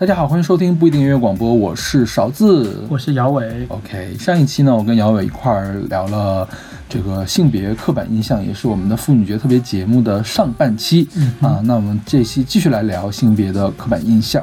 [0.00, 3.66] 大家好，欢迎收听不一定音乐广播，我是勺子，我是姚伟。
[3.68, 6.48] OK，上一期呢，我跟姚伟一块儿聊了
[6.88, 11.06] 这个性别刻板印象，也是我们的妇女节特别节目的上半期
[11.42, 11.60] 啊。
[11.64, 14.42] 那我们这期继续来聊性别的刻板印象。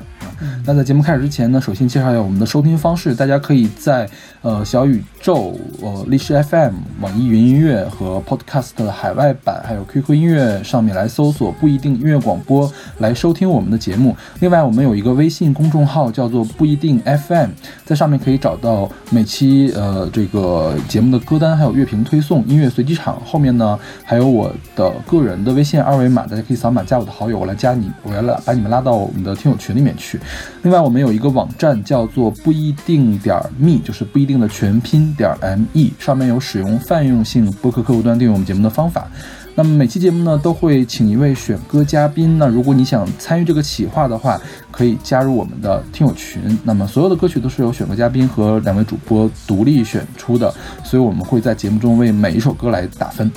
[0.66, 3.16] 那在节目开始之前呢，首先介绍一下我们的收听方式。
[3.16, 4.08] 大家可以在
[4.42, 14.16] 呃小宇宙、呃历史 FM、网易云音乐和 Podcast 海外版，还有 QQ 音乐上面来搜索“不一定音乐广播”来收听我们的节目。
[14.40, 17.50] 另外，我们有一个微信公众号叫做“不一定 FM”，
[17.86, 23.20] 在上面可以找到每期呃这个节目的歌单，还有乐评推送、音乐随机场。
[23.26, 30.20] 后面呢还有我的个人的微信二维码，大家可以扫码加我的好友，我来加你，我要拉把你们拉到我们的听友群里面去。
[30.64, 39.08] 另外，我们有一个网站叫做不一定点儿 me，就是不一定的全拼点儿 me，上面有使用泛用性播客客户端订阅我们节目的方法。
[39.56, 42.38] 那么每期节目呢，都会请一位选歌嘉宾。
[42.38, 46.40] 那如果你想参与这个企划的话，可以加入我们的听友群。
[46.64, 50.54] 那么所有的歌曲都是由选歌嘉宾和两位主播独立选出的，
[50.84, 53.32] 所以我们会在节目中为每一首歌来打分。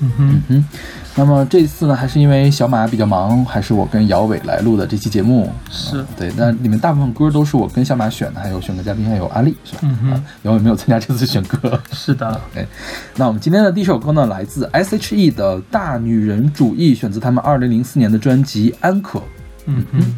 [0.00, 0.64] 嗯哼哼。
[1.14, 5.50] 那么这次呢，还是因为小马比较忙，还是我跟姚伟来录的这期节目。
[5.70, 9.80] 是对，那里面大部分歌都是我跟小马选的，还有选歌嘉宾还有阿丽，是吧？
[9.82, 11.80] 嗯哼，姚伟没有参加这次选歌。
[11.92, 12.66] 是的，对。
[13.16, 19.18] 那我们今天的第一首歌呢，来自 S.H.E 的《大女人主义》，选自他们二零零四年的专辑《安可》。
[19.66, 20.16] 嗯哼。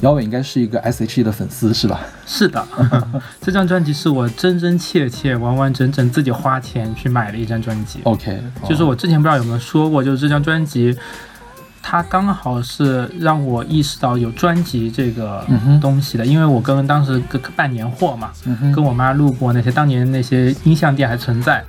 [0.00, 2.00] 姚伟应该是一个 S.H.E 的粉丝是吧？
[2.24, 2.64] 是的，
[3.42, 8.00] 这张专辑是我真真切切、完完整整自己花钱去买的一张专辑。
[8.04, 10.96] OK，就是我之前不知道有没有说过，就是这张专辑，
[11.82, 15.44] 它刚好是让我意识到有专辑这个
[15.80, 17.20] 东西的，因为我跟当时
[17.56, 18.30] 办年货嘛，
[18.72, 21.64] 跟我妈路过那些当年那些音像店还存在。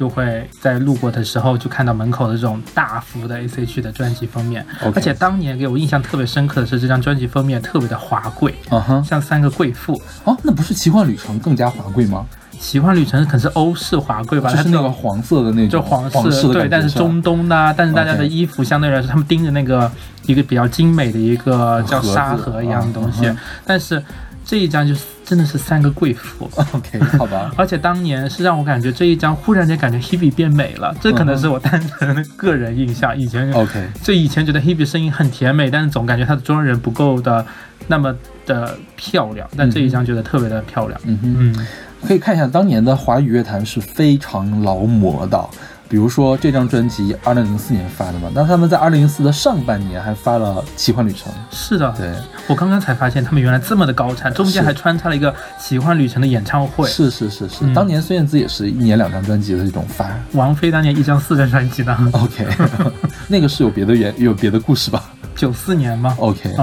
[0.00, 10.00] 就会在路过的时候就看到门口的这种大幅的 ACH 的专辑封面，而且当年给我印象特别深刻的是这张专辑封面特别的华贵，啊哈，像三个贵妇。
[10.24, 12.24] 哦，那不是奇幻旅程更加华贵吗？
[12.58, 19.92] 奇幻旅程可能是欧式华贵吧，就是那个黄色的那种，就黄色对，但是中东的，但是大家的衣服相对来说，他们盯着那个
[20.24, 23.30] 一个比较精美的一个叫沙盒一样的东西，
[23.66, 24.02] 但是。
[24.44, 27.52] 这一张就是真的是三个贵妇，OK，好吧。
[27.56, 33.16] 而且当年是让我感觉这一张忽然间感觉 Hebe 变美了，这可能是我单纯的个人印象。
[33.16, 37.46] 以前 OK，就以前觉得 Hebe 声音很甜美，但是总感觉她的妆人不够的
[37.86, 38.12] 那么
[38.44, 39.48] 的漂亮。
[39.56, 41.00] 但这一张觉得特别的漂亮。
[41.04, 41.66] 嗯哼，
[42.08, 45.48] 可以看一下当年的华语乐坛是非常劳模的。
[45.90, 51.32] 比如说这张专辑，二零零四年发的嘛，那他们在二零零四的上半年还发了《奇幻旅程》。
[51.50, 52.14] 是的，对
[52.46, 56.88] 我刚刚才发现他们原来这么的高产，中间还穿插了一个《奇幻旅程》的演唱会。
[56.88, 60.08] 是是是是，当年孙燕姿也是一年两张专辑的这种发。
[60.34, 61.92] 王菲当年一张四张专辑的。
[62.12, 62.46] OK，
[63.26, 65.10] 那个是有别的原有别的故事吧？
[65.34, 66.54] 九四年吗？OK。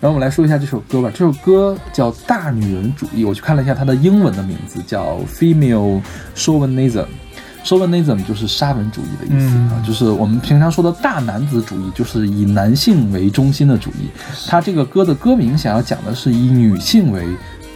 [0.00, 1.10] 然后我们来说一下这首歌吧。
[1.12, 6.00] 这首歌叫《大女人主义》，我去看了一下它的英文的名字叫 Female
[6.36, 7.06] Chauvinism。
[7.64, 14.08] Chauvinism 就是沙文主义的意思啊，就是我们平常说的大男子主义，就是以男性为中心的主义。
[14.46, 17.26] 它这个歌的歌名想要讲的是以女性为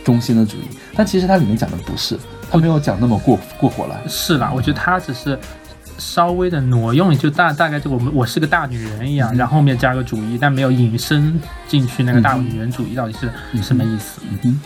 [0.05, 2.17] 中心的主义，但其实它里面讲的不是，
[2.51, 4.01] 它没有讲那么过过火来。
[4.09, 5.37] 是啦，我觉得它只是。
[5.99, 14.21] 稍微的挪用，就大大概就我们我是个大女人一样，然后后面加个主义，但没有引申进去那个大女人主义到底是什么意思？
[14.31, 14.61] 嗯哼，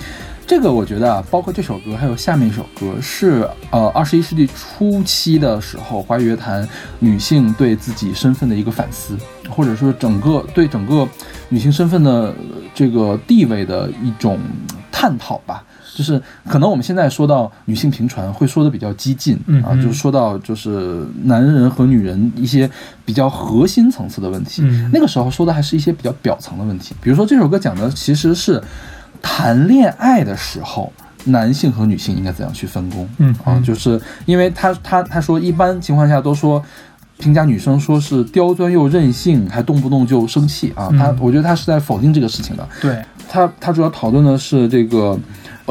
[0.47, 6.66] 这个我觉得啊，包括这首歌，还有下面一首歌，是呃二十一世纪初期的时候华语乐坛
[7.00, 9.19] 女性对自己身份的一个反思，
[9.50, 11.06] 或者说整个对整个
[11.48, 12.34] 女性身份的
[12.75, 14.38] 这个地位的一种
[14.91, 15.64] 探讨吧。
[15.97, 19.34] 就是可能我们现在说到女性平权，会说的比较激进
[19.65, 22.71] 啊，就是说到就是男人和女人一些
[23.03, 24.61] 比较核心层次的问题。
[24.93, 28.62] 那个时候说的还是一些比较表层的问题，比如说这首歌讲的其实是
[29.23, 30.93] 谈恋爱的时候，
[31.25, 33.09] 男性和女性应该怎样去分工。
[33.17, 36.62] 嗯啊，就是因为他他他说一般情况下都说
[37.17, 40.91] 评价女生说是刁钻又任性，还动不动就生气啊。
[40.99, 42.69] 他我觉得他是在否定这个事情的。
[42.82, 45.19] 对他他主要讨论的是这个。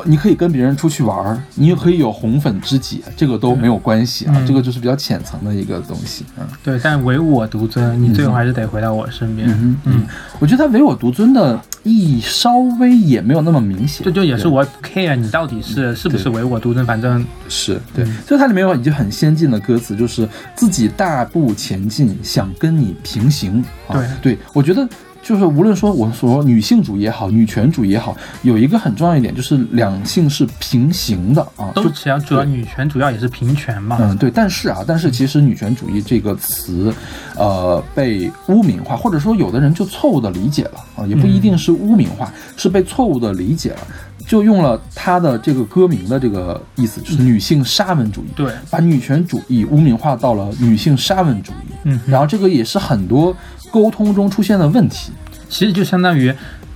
[0.04, 6.26] 你可以跟别人出去玩儿，你也可以有红粉知己，这个都没有关系啊，这个就是比较浅层的一个东西。
[6.38, 9.50] 嗯，对，但唯我独尊，你最后还是得回到我身边。
[9.50, 10.04] 嗯嗯，
[10.40, 14.04] 我觉得他唯我独尊的意义稍微也没有那么明显。
[14.04, 18.06] 这就也是我 care 你到底是是不是唯我独尊，反正是对。
[18.28, 23.64] 所以它里面有已经很先进的歌词，就是自己大步前进，想跟你平行。
[23.90, 24.88] 对对，我觉得。
[25.25, 33.98] 就是无论说我所说女性主义也好，女权主义也好，有一个很重要一点就是两性是平行的啊，都其实主要女权主要也是平权嘛。
[34.00, 36.94] 嗯，对，但是啊，但是其实女权主义这个词，
[37.36, 43.80] 呃，被污名化，或者说有的人就错误的理解了啊，也不一定是污名化，是被错误的理解了。
[44.27, 53.36] 就用了他的这个歌名的这个意思，就是女性沙文主义，对，把女权主义污名化到了女性沙文主义，嗯，然后这个也是很多
[53.72, 55.12] 沟通中出现的问题。
[55.48, 56.34] 其实就相当于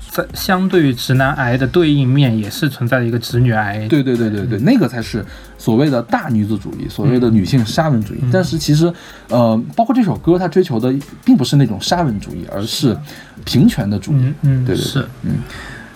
[0.10, 3.88] 在相对于直男癌的对应面，也是存在的一个直女癌。
[3.88, 5.26] 对对对对对，那个才是
[5.58, 8.20] 所谓的大女子主义，所谓的女性沙文主义。
[8.32, 8.92] 但是其实，
[9.30, 10.94] 呃，包括这首歌，它追求的
[11.24, 12.98] 并不是那种沙文主义，而是
[13.46, 14.16] 平权的主义。
[14.20, 15.38] 嗯嗯，对对是，嗯。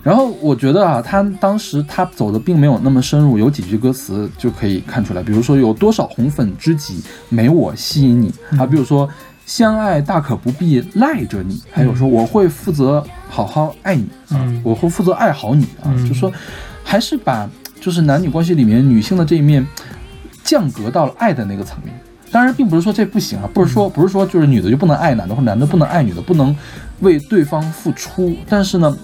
[0.03, 5.23] 然后我觉得啊，他当时他走的并没有那么深入，有几句歌词就可以看出来。
[5.23, 8.29] 比如说有多少红粉知己没我吸引你
[8.59, 9.09] 啊，比如说
[9.45, 16.31] 相爱大可不必赖着你，还有说我会负责好好爱你啊，我会负责爱好你啊，就说
[16.83, 17.49] 还是把
[17.79, 19.65] 就是男女关系里面女性的这一面
[20.43, 21.93] 降格到了爱的那个层面。
[22.31, 26.55] 当然，并不是说这不行啊，不是说不是说就是女的就不能爱男的，或者男的不能爱女的，不能
[27.01, 28.35] 为对方付出。
[28.47, 28.97] 但是呢。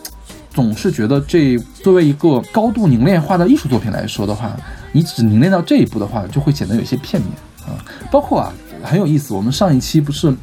[0.51, 4.57] 总是觉得这作为一个高度凝练化的艺术作品来说的话，
[4.91, 7.31] 你只凝练到这一步的话，就会显得有些片面
[7.65, 7.77] 啊。
[8.11, 8.51] 包括啊，
[8.83, 10.33] 很有意思，我们上一期不是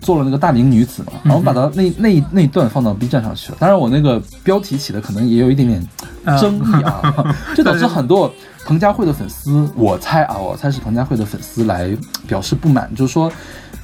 [0.00, 3.58] 做了那个大龄女子嘛，然后把它那那那段放到 B 站上去了。
[3.60, 8.32] 当然，我那个标题起的可能也有一点点争议啊， 就导致很多
[8.64, 11.90] 彭佳慧的粉丝，我猜啊，我猜是彭佳慧的粉丝来
[12.26, 13.30] 表示不满，就是说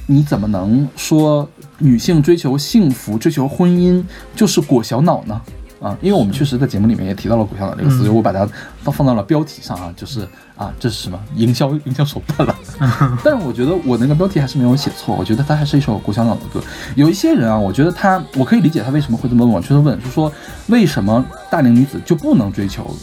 [0.05, 1.47] 你怎么能说
[1.77, 4.03] 女性追求幸福、追求婚姻
[4.35, 5.39] 就是裹小脑呢？
[5.79, 8.47] 啊，因为我们确实在节目里面也提到了“裹小脑”这个词，我把它
[8.81, 12.55] 放放到了标题上啊，就是啊，这是什么营销营销手段了。
[13.23, 16.61] 但是我觉得我那个标题还是没有写错，我觉得它还是一首国小脑的歌。
[16.95, 20.31] 有一些人啊，我觉得他，我可以理解他为什么会这么问，就是问，就说
[20.67, 22.95] 为什么大龄女子就不能追求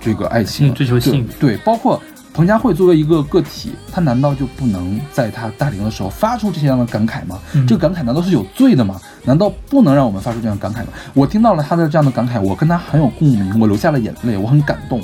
[0.00, 1.32] 这个爱情，追求幸福？
[1.38, 2.00] 对，包括。
[2.34, 7.38] 彭佳慧作为一个个体，她难道就不能在她大龄的时候发出这些样的感慨吗？
[7.68, 8.98] 这个感慨难道是有罪的吗？
[9.24, 10.88] 难道不能让我们发出这样感慨吗？
[11.14, 15.00] 我听到了他的这样的感慨，我跟他很有共鸣，我流下了眼泪，我很感动。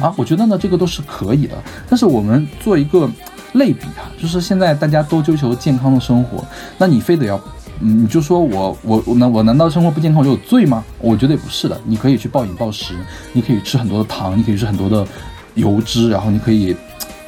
[0.00, 1.56] 啊，我觉得呢，这个都是可以的。
[1.88, 3.08] 但是我们做一个
[3.52, 6.44] 类比啊，就是现在大家都追求健康的生活，
[6.78, 7.40] 那你非得要，
[7.80, 10.84] 嗯，你就说我我我难我难道生活不健康我就有罪吗？
[10.98, 12.94] 我觉得也不是的，你可以去暴饮暴食，
[13.32, 15.06] 你可以吃很多的糖，你可以吃很多的。
[15.54, 16.74] 油脂，然后你可以，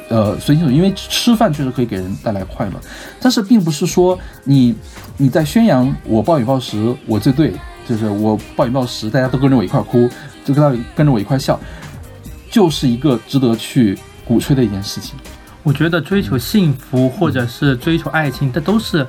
[0.07, 2.73] 呃，随心所欲，因为吃饭确实可以给人带来快乐，
[3.19, 4.75] 但是并不是说你
[5.17, 7.51] 你在宣扬我暴饮暴食，我最对，
[7.87, 10.07] 就是我暴饮暴食，大家都跟着我一块哭，
[10.43, 11.59] 就跟他跟着我一块笑，
[12.51, 15.15] 就是一个值得去鼓吹的一件事情。
[15.63, 19.03] 我觉得追求幸福或者是追求爱情，这都是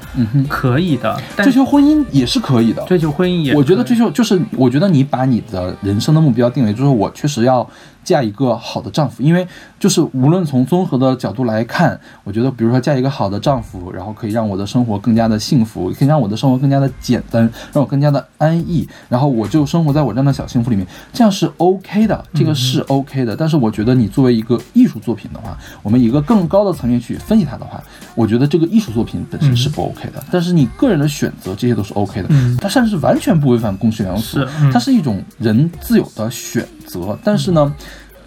[0.49, 1.15] 可以的。
[1.37, 2.83] 追求婚姻也是可以的。
[2.85, 7.69] 追求婚姻也，我觉得追求就是，我觉得你把你的人生的目标定为，就是我确实要。
[8.07, 9.47] 嫁一个好的丈夫，因为
[9.81, 17.43] 就是无论从综合的角度来看，我觉得，比如说嫁一个好的丈夫，然后可以让我的生活更加的幸福，可以让我的生活更加的简单，
[17.73, 23.35] 让我更加的安逸，然后我就生活在我这样的小幸福里面，这样是 OK 的，这个是 OK 的。
[23.35, 27.83] 但是我觉得你作为一个艺术作品的话，我们一个更高的层面去分析它的话，
[28.15, 30.25] 我觉得这个艺术作品本身是不 OK 的。
[30.31, 32.29] 但是你个人的选择，这些都是 OK 的。
[32.61, 34.39] 它甚至是完全不违反公序良俗，
[34.73, 37.19] 它是一种人自有的选择。
[37.23, 37.75] 但是呢？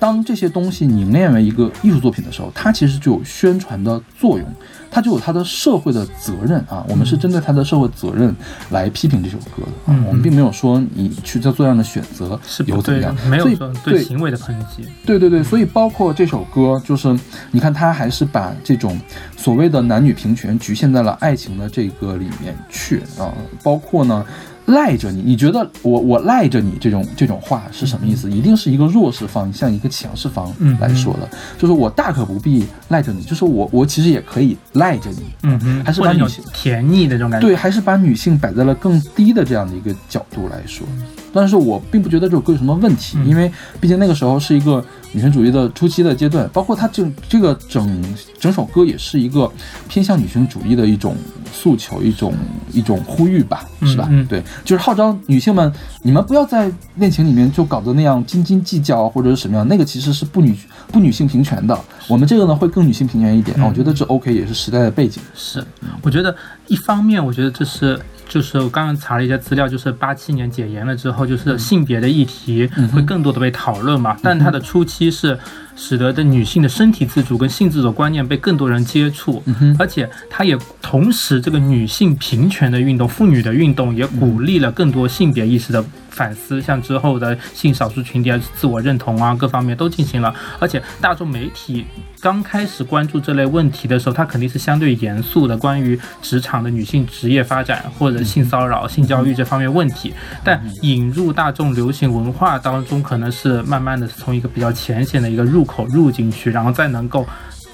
[0.01, 4.47] 当这些东西凝练为一个艺术作品的时候，它其实就有宣传的作用，
[4.89, 6.85] 它就有它的社会的责任啊。
[6.87, 8.33] 我们是针对它的社会责任
[8.69, 10.05] 来批评这首歌的啊。
[10.07, 14.87] 我们并没有说你去做这样的选择是有怎么样，没有说对行为的抨击。
[15.05, 17.13] 对对对，所以包括这首歌，就是
[17.51, 18.97] 你看，它还是把这种
[19.35, 23.33] 所谓的男女平权局限在了爱情的这个里面去啊。
[23.61, 24.25] 包括呢。
[24.69, 28.29] 赖着你，你觉得我我赖着你这种这种话是什么意思？
[28.31, 40.87] 一定是一个弱势方向一个强势方来说的，就是我大可不必赖着你，就是我我其实也可以赖着你，嗯哼，还是把女性甜腻的这种感觉，对，还是把女性摆在了更低的这样的一个角度来说。
[41.31, 48.03] 但是我并不觉得这首歌有什么问题，因为毕竟那个时候是一个女权主义的初期的阶段，包括它这这个整
[48.39, 49.51] 整首歌也是一个
[49.87, 51.15] 偏向女性主义的一种
[51.51, 52.33] 诉求，一种
[52.71, 54.09] 一种呼吁吧，是吧？
[54.29, 55.73] 对，就是号召女性们，
[56.03, 60.55] 你们不要在恋情里面就搞得那样斤斤计较或者是什么样，那个其实是不女
[60.91, 61.77] 不女性平权的。
[62.07, 65.21] 我们这个呢会更女性平权一点啊，我觉得这 OK 也是时代的背景。
[65.33, 65.63] 是，
[66.03, 66.35] 我觉得
[66.67, 67.99] 一方面，我觉得这是。
[68.29, 74.15] 就是我刚刚查了一些资料，就是八七年解严了之后，就是性别的议题会更多的被讨论嘛。
[74.23, 75.37] 但它的初期期是。
[75.81, 79.41] 使得的女性的身体自主跟性自主观念被更多人接触，
[79.77, 85.81] 而且它也同时这个女性平权的运动、妇女的运动也鼓励了更多性别意识的。
[86.19, 90.35] 反思，像之后的性少数群体啊、自我认同啊，各方面都进行了。
[90.59, 91.85] 而且大众媒体
[92.19, 100.13] 刚开始关注这类问题的时候，它肯定是相对严肃的，关于职场的女性职业发展或者性骚扰、性教育这方面问题。
[100.43, 107.25] 但引入大众流行文化当中，可能是慢慢的从一个比较浅显的一个入口入进去，然后再能够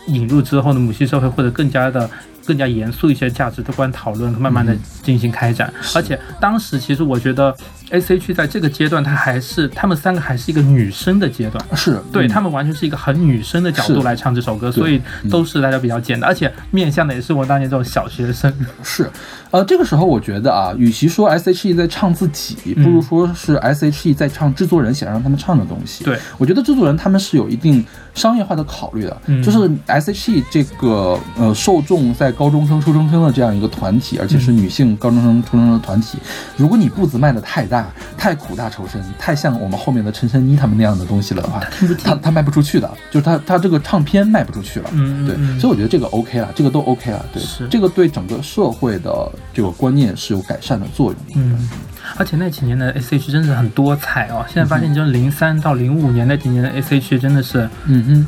[0.06, 2.08] 引入之后的母系社会或者更加的。
[2.48, 4.72] 更加严肃一些价值观讨论，慢慢的
[5.02, 5.74] 进行开展。
[5.96, 7.52] 而且当时其实我觉得
[7.90, 18.54] ，A.C.H 在这个阶段，它还是她们三个还是一个女生的阶段，是对他们完全是一个很女生的角度来唱这首歌，所以都是大家比较简单，而且面向的也是我当年这种小学生。
[18.84, 19.10] 是，
[19.50, 26.04] 呃，这个时候我觉得啊，与其说 S.H.E 在唱自己，不如说是 S.H.E 在唱制作人想让他们唱的东西。
[26.04, 32.36] 对，我觉得制作人他们是有一定商业化的考虑的，就是 S.H.E 这个呃受众在。
[32.36, 36.18] 高中生、初中生的这样一个团体，而且是女性高中生、初中生的团体。
[36.58, 37.75] 如果你步子迈得太大、
[38.18, 41.60] 太苦大仇深、太像我们后面的陈珊妮他们那样的东西了的话，
[42.04, 44.90] 他他卖不出去的，就是他他这个唱片卖不出去了。
[44.94, 47.26] 嗯，对，所以我觉得这个 OK 了，这个都 OK 了。
[47.34, 51.20] 对，这个对整个社会的这个观念是有改善的作用。
[51.36, 51.70] 嗯，
[52.18, 54.46] 而且那几年的 SH 真的很多彩哦。
[54.48, 58.28] 现在发现，就是零三到零五年那几年的 SH 真的是，嗯哼，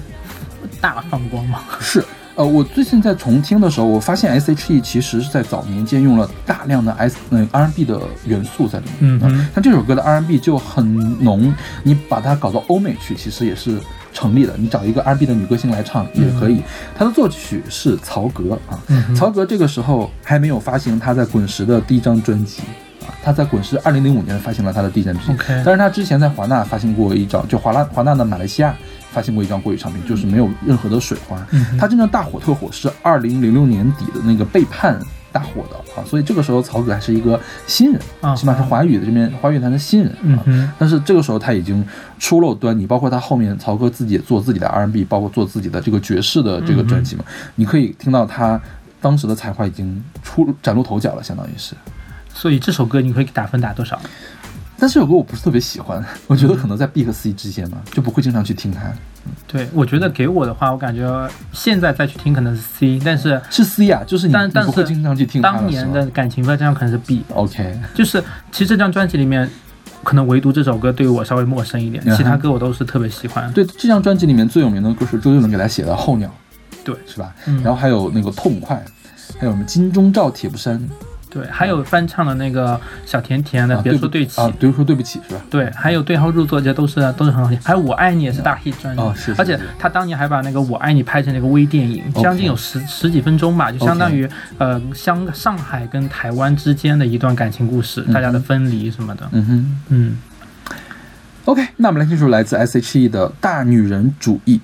[0.81, 1.61] 大放光芒。
[1.79, 2.03] 是。
[2.38, 9.20] 呃，我最近在重听的时候，我发现 S.H.E 其实是在早年间用了大量的 S 嗯 R&B 的元素在里面。
[9.24, 11.51] 嗯，像这首歌的 R&B 就很浓，
[11.82, 13.79] 你把它搞到欧美去，其实也是
[14.13, 14.53] 成立的。
[14.56, 16.62] 你找一个 R&B 的女歌星来唱也可以。
[16.96, 18.77] 它的作曲是曹格啊，
[19.15, 22.62] 曹格这个时候还没有发行他在滚石的第一张专辑
[23.01, 28.75] 啊，他在滚石二零零五年发行了他的第一张专辑，但是他之前在华纳发行过一张，就华纳华纳的马来西亚。
[29.11, 31.37] 发现过一张国语唱片，就是没有任何的水花。
[31.79, 34.99] 他真正大火特火是二零零六年底的那个背叛
[35.31, 40.73] 大火的啊，所以这个时候曹格还是一个新人啊，起码是华语的这边华语坛的新人啊。
[40.79, 41.85] 但是这个时候他已经
[42.17, 47.23] 初露端倪，包括他后面曹格自己也做自己的 R&B，包括做自己的这个爵士的这个专辑嘛，
[47.55, 48.59] 你可以听到他
[48.99, 51.75] 当时的才华已经出崭露头角了，相当于是。
[52.33, 53.99] 所以这首歌你会打分打多少？
[54.79, 58.81] 但这首歌我不是特别喜欢， 我觉得可能在 B 和 C 之间吧，就不会经常去听它。
[59.46, 64.34] 对，我觉得给我的话，我感觉现在再去听可能是 C，但是是 C 啊，就是你
[64.65, 65.41] 不会经常去听。
[65.41, 67.24] 当年的感情这样可能是 B。
[67.34, 69.50] OK， 就是其实这张专辑里面，
[70.03, 73.51] 可能唯独这首歌对于我稍微陌生一点，其他歌我都是特别喜欢。
[73.51, 76.29] 对，这张专辑里面最有名的歌是周杰伦给他写的《候鸟》，
[76.86, 77.34] 对，是吧？
[77.63, 78.81] 然后还有那个《痛快》，
[79.39, 80.79] 还有什么《金钟罩铁布衫》。
[81.29, 85.41] 对，还有翻唱的那个小甜甜的，别说对不起啊，别说对不起是吧？
[85.50, 87.60] 对，还有对号入座，这都是都是很好听。
[87.63, 89.36] 还有我爱你也是大 hit 专是。
[89.38, 99.27] 而且他当年还把那个我爱你拍成那个微电影，将近有十十几分钟吧，就相当于呃香上海跟台湾之间的一段感情故事，大家的分离什么的。
[99.31, 100.17] 嗯哼，嗯。
[101.46, 104.60] OK，那我们来听首来自 S.H.E 的大女人主义。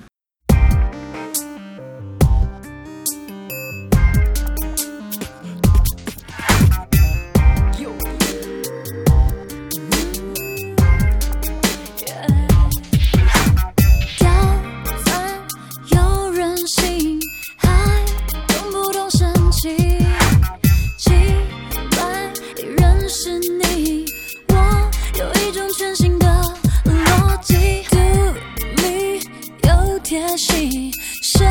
[31.38, 31.44] 舍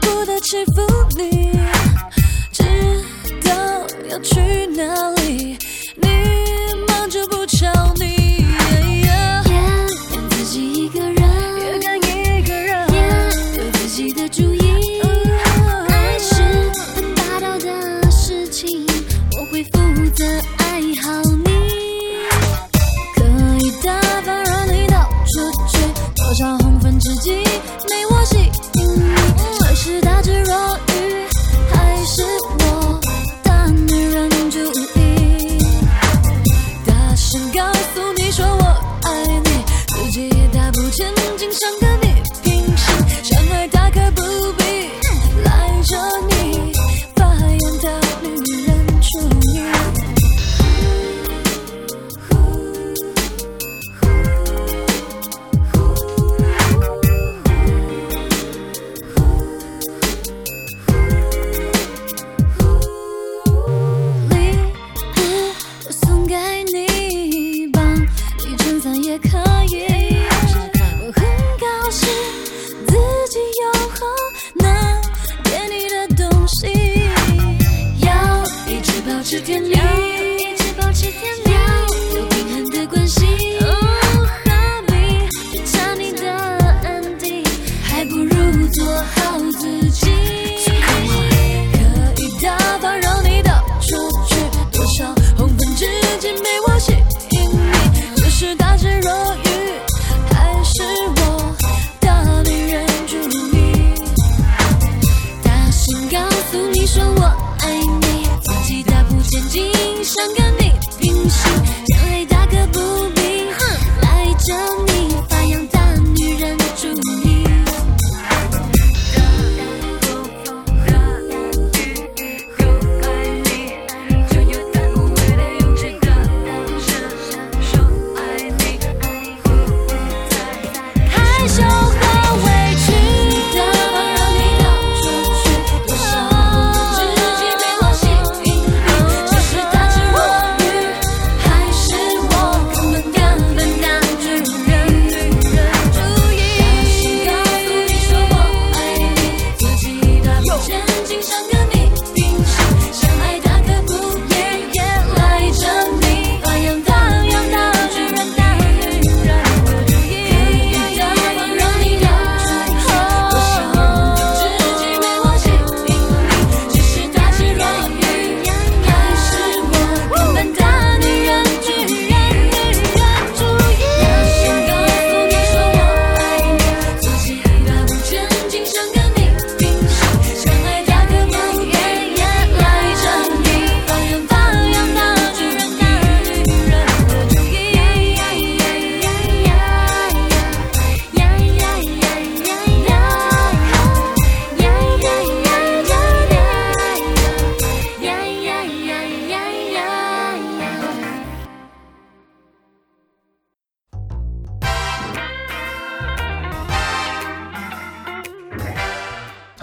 [0.00, 0.82] 不得欺负
[1.16, 1.50] 你，
[2.52, 2.64] 知
[3.44, 3.50] 道
[4.10, 5.15] 要去哪里。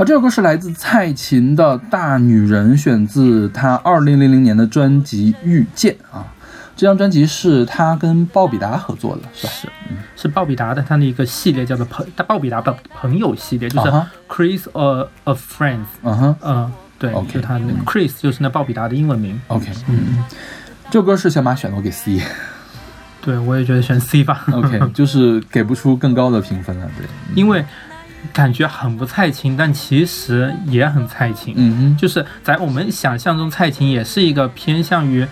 [0.03, 6.27] 好，这首歌是来自蔡琴的《大女人》，选自她二零零零年的专辑《遇见》啊。
[6.75, 9.53] 这张专辑是她跟鲍比达合作的，是吧？
[9.53, 9.69] 是
[10.23, 13.91] 是鲍比达的他的一个系列叫做朋，他鲍比达的朋友系列，就是
[14.27, 17.85] Chris a a Friends，嗯哼嗯，对 OK，就他那个嗯。
[17.85, 19.39] Chris 就是那鲍比达的英文名。
[19.47, 20.21] ，OK，嗯，
[20.91, 22.19] 这首歌是小马选的，我给 C。
[23.21, 24.43] 对，我也觉得选 C 吧。
[24.51, 27.63] OK， 就是给不出更高的评分了，对，因为
[28.31, 31.53] 感觉很不蔡琴，但其实也很蔡琴。
[31.57, 35.27] 嗯哼，就是在我们想象中，蔡琴也是一个偏向于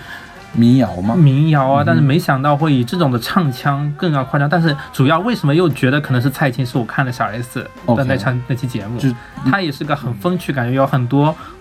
[0.53, 4.49] 民谣嘛，民谣啊，嗯但是没想到会以这种的唱腔更要夸张。
[4.49, 6.65] 但是主要为什么又觉得可能是蔡琴？
[6.65, 9.07] 是我看了小 S 的那场那期节目就，
[9.49, 11.33] 他也是个很风趣，感觉有很多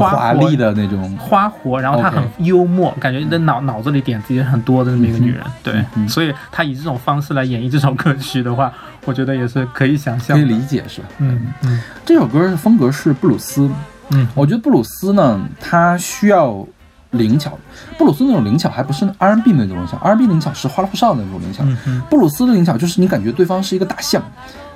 [0.00, 5.42] 华丽的那种，花活，然后她很幽默，感觉你的脑脑子里点子也很多的那么一个女人。
[5.62, 8.72] 对嗯，所以她以这种方式来演绎这首歌曲的话，
[9.04, 10.36] 我觉得也是可以想象。
[10.36, 11.08] 可以理解是吧？
[11.18, 13.70] 嗯嗯这首歌的风格是布鲁斯，
[14.10, 16.66] 嗯，我觉得布鲁斯呢，它需要
[17.10, 17.58] 灵巧。
[17.98, 21.62] 布鲁斯那种灵巧还不是 R&B 那种灵巧，R&B 灵巧是花里胡哨的那种灵巧。
[22.08, 24.22] 布鲁斯的灵巧就是你感觉对方是一个大象，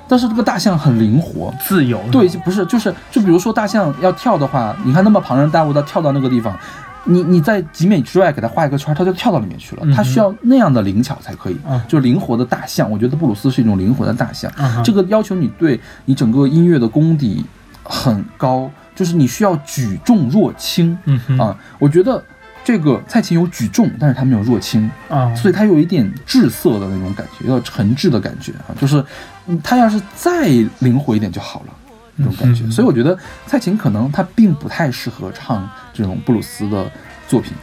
[0.07, 1.53] 但是这个大象很灵活。
[1.59, 2.01] 自由。
[2.11, 6.57] 对，不是，就是就比如说大象要跳的话，你看那么庞然大物，它跳到那个地方，
[7.03, 9.83] 你你在几米之外给它画一个圈，它就跳到里面去了。
[9.95, 12.89] 它需要那样的灵巧才可以，嗯就灵活的大象。
[12.89, 14.51] 我觉得布鲁斯是一种灵活的大象。
[14.57, 17.45] 嗯这个要求你对你整个音乐的功底
[17.83, 21.57] 很高，就是你需要举重若轻嗯哼啊。
[21.79, 22.21] 我觉得
[22.63, 28.75] 这个蔡琴有举重，但是它没有若轻，啊，所以它有一点滞涩的那种感觉，有点沉滞的感觉啊。
[28.79, 29.03] 就是
[29.47, 30.47] 嗯它要是再
[30.79, 31.73] 灵活一点就好了。
[32.17, 36.89] 这种感觉，嗯所以我觉得蔡琴可能她并不太适合唱这种布鲁斯的
[37.27, 37.53] 作品，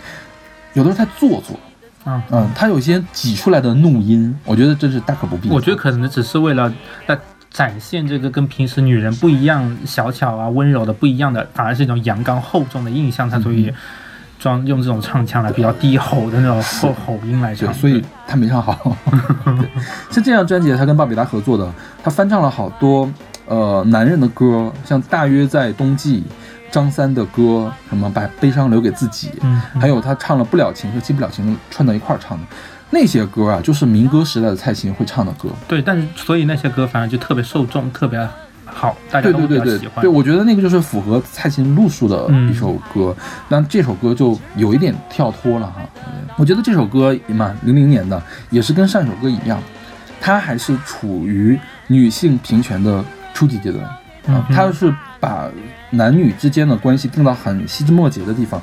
[0.74, 1.58] 有的时候太做作，
[2.04, 5.48] 嗯，嗯，她有一些挤出来的怒音，我觉得这是大可不必。
[5.48, 6.72] 我觉得可能只是为了
[7.06, 7.18] 在
[7.50, 13.74] 展现这个跟平时女人不一样、小巧啊、温柔的不一样的，反而是一种阳刚厚重的印象，才所以嗯
[14.44, 17.72] 装用这种唱腔来比较低吼的那种吼吼音来唱，。
[17.72, 18.94] 所以他没唱好。
[19.56, 19.66] 对，
[20.10, 21.66] 像这张专辑，他跟鲍比达合作的，
[22.02, 23.10] 他翻唱了好多
[23.46, 26.22] 呃男人的歌，像《大约在冬季》、
[26.70, 32.44] 张三的歌，什么把悲伤留给自己，嗯，还有他唱了《不了情》和《记不了情》串到一块儿唱的。
[32.90, 35.48] 那些歌啊，就是民歌时代的蔡琴会唱的歌。
[35.66, 38.28] 对，但是所以那些歌反而就特别受众，特别
[38.74, 40.02] 好，大家对都对对对比较喜欢。
[40.02, 43.16] 对，我觉得那个就是符合蔡琴路数的嗯一首歌，
[43.48, 45.80] 但这首歌就有一点跳脱了哈。
[46.36, 49.62] 我觉得这首歌嘛，零零年的，也是跟上一首歌一样，
[50.20, 53.88] 它还是处于女性平权的初级阶段
[54.50, 55.48] 它是把
[55.90, 58.60] 男女之间的关系定到很细枝末节的地方。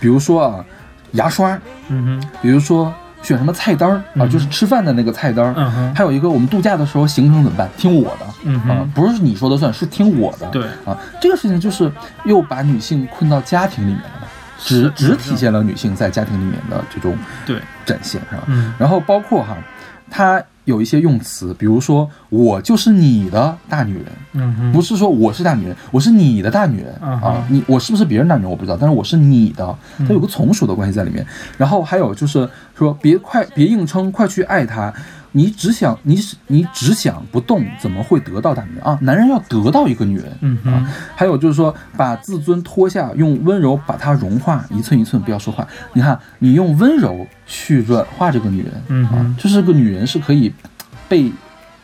[0.00, 0.64] 比如说啊，
[1.12, 5.92] 牙刷，嗯哼，比如说选什么菜单儿啊，嗯就是吃饭的那个菜单儿。
[5.94, 7.68] 还有一个，我们度假的时候行程怎么办？
[7.76, 10.46] 听我的，啊不是你说的算，是听我的。
[10.48, 11.90] 对，啊，这个事情就是
[12.24, 14.28] 又把女性困到家庭里面了，
[14.58, 18.42] 只只体现了女性在家庭里面的这种对，展现，是吧？
[18.46, 19.56] 嗯然后包括哈，
[20.10, 30.06] 它有一些用词，比如说我就是你的大女人，嗯，不是说我是大女人，我是你的大女人、嗯啊，你我是不是别人大女人我不知道，但是我是你的，嗯。
[30.06, 31.26] 它有个从属的关系在里面。
[31.58, 34.92] 然后还有就是说别快别硬撑，快去爱她。
[35.32, 38.98] 你只想你只你只想不动，怎么会得到大女人啊？
[39.02, 45.66] 男人要得到一个女人，嗯啊，还有就是说，把自尊脱下，用温柔把它融化，一寸一寸不要说话。
[45.92, 50.52] 你看，你用温柔去软化这个女人，嗯啊，就是个女人是可以
[51.08, 51.32] 被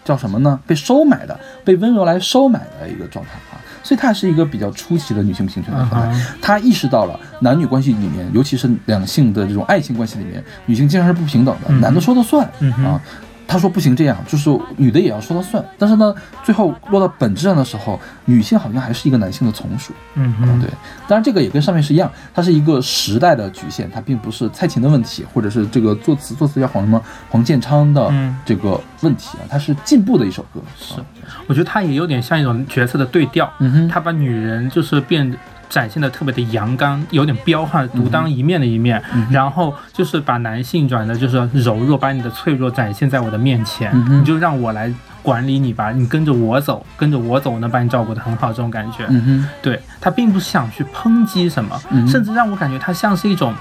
[0.04, 0.58] 叫什么呢？
[0.66, 3.62] 被收买的，被温柔来收买的一个状态啊。
[3.82, 6.26] 所以她是一个比较出奇的女性平权的嗯状态。
[6.42, 13.00] 她意识到了男女关系里面，尤其是两性的这种爱情关系里面，女性经常是不平等的，嗯男的说了算、嗯啊。
[13.46, 15.64] 他说不行，这样就是女的也要说了算。
[15.78, 19.92] 但是呢，最后落到本质上的时候，女性好像还是一个男性的从属。
[20.14, 20.68] 嗯，嗯，对。
[21.06, 30.60] 当然，这个也跟上面是一样，它是一个时代的局限，它并不是蔡琴的问题，或者是这个作词作词叫黄什么黄建昌的嗯这个问题啊，它是进步的一首歌。
[30.76, 31.06] 是啊，
[31.46, 35.32] 我觉得它也有点像一种角色的对调，嗯哼，他把女人就是变
[35.68, 49.04] 展现的特别的阳刚，有点彪悍、独当一面的一面，嗯然后就是把男性转的就是柔弱，把你的脆弱展现在我的面前，嗯你就让我来管理你吧，你跟着我走，跟着我走，我能把你照顾得很好，这种感觉。
[49.08, 53.52] 嗯哼，对他并不是想去抨击什么，嗯甚至让我感觉他像是一种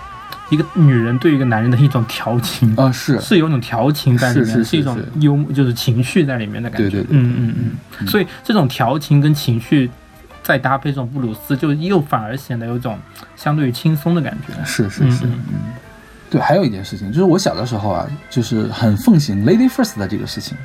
[0.51, 2.75] 一个女人对一个男人的一种调情。
[2.75, 6.89] 啊是，是有一种调情在里面，是是是一种幽默，就是情绪在里面的感觉。
[6.89, 7.55] 对对对嗯嗯。
[7.99, 8.07] 嗯。
[8.07, 9.89] 所以这种调情跟情绪，
[10.45, 12.99] 再搭配这种布鲁斯，就又反而显得有种
[13.35, 14.53] 相对于轻松的感觉。
[14.63, 15.73] 是是是，嗯嗯。
[16.29, 20.55] 对，还有一件事情，就是我小的时候啊，就是很奉行 lady first 的这个事情，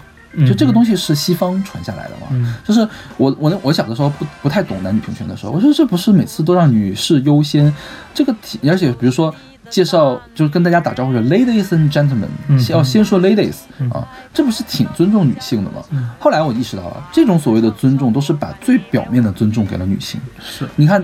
[0.47, 2.27] 就这个东西，是西方传下来的嘛。
[2.33, 7.73] 嗯就是我我那我小的时候不不太懂男女平权的时候，我说这不是每次都让女士优先，
[8.13, 9.35] 这个题而且比如说
[9.71, 12.27] 介绍就是跟大家打招呼是 ladies and gentlemen，、
[12.69, 15.83] 要先说 ladies、嗯啊，这不是挺尊重女性的吗？
[15.91, 20.21] 嗯后来我意识到了，这种所谓的尊重都是把最表面的尊重给了女性。
[20.41, 21.03] 是，你看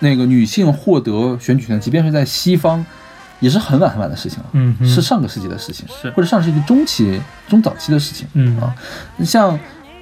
[0.00, 2.84] 那个女性获得选举权，即便是在西方，
[3.40, 4.46] 也是很晚很晚的事情了。
[4.54, 8.26] 嗯是上个世纪的事情，是或者上世纪中期、中早期的事情。
[8.32, 8.74] 嗯啊，
[9.22, 9.58] 像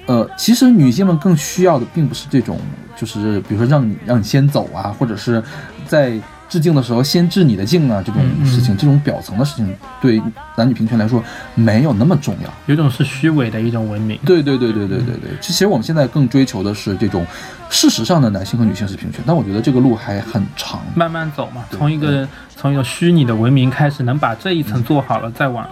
[0.07, 2.57] 呃，其实女性们更需要的并不是这种，
[2.95, 5.43] 就是比如说让你让你先走啊，或者是
[5.87, 6.17] 在
[6.47, 10.21] 致敬的时候先致你的敬啊这种嗯嗯事情，这种表层的事情，对
[10.55, 11.23] 男女平权来说
[11.55, 12.53] 没有那么重要。
[12.67, 14.19] 有一种是虚伪的一种文明。
[14.25, 17.25] 对对对对对对对，其实我们现在更追求的是这种
[17.69, 20.81] 事实上的男性和女性是平权，但我觉得这个路还很长。
[20.95, 25.67] 慢慢走嘛，从一个从一个虚拟的文明开始，能把这一层做好了，再往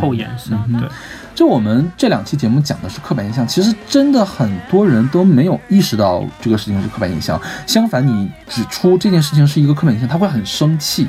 [0.00, 0.58] 后延伸。
[0.68, 0.88] 嗯对，
[1.36, 7.38] 就我们这两期节目讲的是刻板印象，其实真的很多人都没有意识到这个事情是刻板印象。
[7.66, 11.06] 相反，你指出这件事情是一个刻板印象，他会很生气，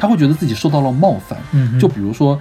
[0.00, 1.38] 他会觉得自己受到了冒犯。
[1.52, 2.36] 嗯，就比如说，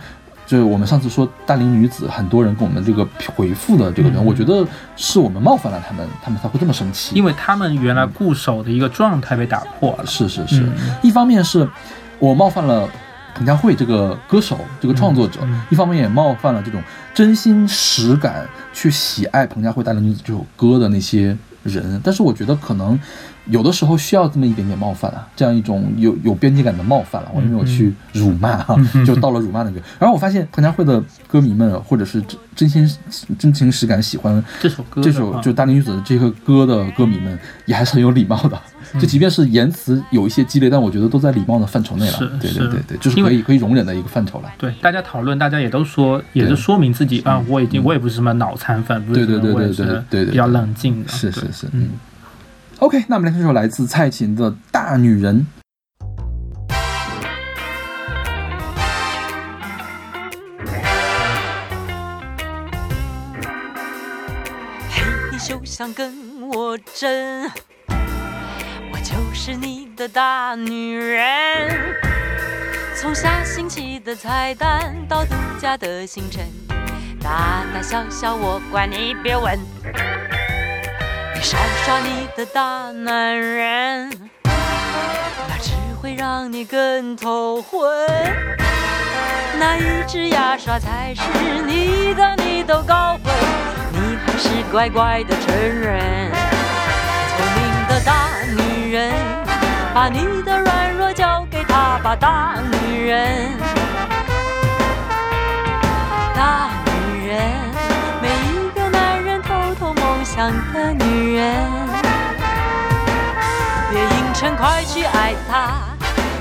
[0.47, 7.15] 就我们上次说大龄女子，很多人跟我们这个回复的这个人，嗯我觉得是我们冒犯了他们，他们才会这么生气。
[7.15, 10.05] 因为他们原来固守的一个状态被打破了。
[10.07, 11.69] 是是是，嗯一方面是
[12.17, 12.89] 我冒犯了
[13.33, 16.81] 彭佳慧这个歌手、这个创作者，嗯嗯一方面也冒犯了这种
[17.13, 21.99] 真心实感去喜爱彭佳慧《大龄女子》这首歌的那些人。
[22.03, 22.99] 但是我觉得可能
[23.51, 29.79] 有的时候需要这么一点点冒犯啊，这样一种有有边界感的冒犯了、我没有去辱骂哈、嗯就到了辱骂那个。
[29.99, 32.89] 然后我发现彭佳慧的歌迷们，或者是真真心
[33.37, 38.59] 真情实感喜欢这首歌这首就《大龄女子》这个歌的歌迷们也还是很有礼貌的，
[38.93, 42.25] 嗯就即便是言辞有一些激烈，但我觉得都在礼貌的范畴内了是。
[42.39, 44.49] 对对是对对，就是可以可以容忍的一个范畴了。
[44.57, 51.09] 对大家讨论，大家也都说，也是说明自己啊，我已经我也不是什么脑残粉，不是什么对对对我对对对对比较冷静的。
[51.09, 51.89] 是是是，嗯嗯。
[52.81, 55.45] OK，那我们来听这首来自蔡琴的《大女人》。
[64.89, 66.11] 嘿，你休想跟
[66.49, 67.51] 我争，
[68.91, 71.95] 我就是你的大女人。
[72.95, 76.43] 从下星期的彩蛋到度假的行程，
[77.21, 79.59] 大大小小我管你别问。
[81.41, 84.11] 你耍你的大男人，
[84.43, 87.81] 那只会让你更头昏。
[89.59, 91.23] 那一支牙刷才是
[91.65, 93.33] 你的，你都搞混，
[93.91, 96.31] 你还是乖乖的承认。
[97.31, 99.11] 聪明的大女人，
[99.95, 103.49] 把你的软弱交给他吧大女人，
[110.73, 111.55] 的女人。
[113.89, 115.71] 别硬撑，快去爱她，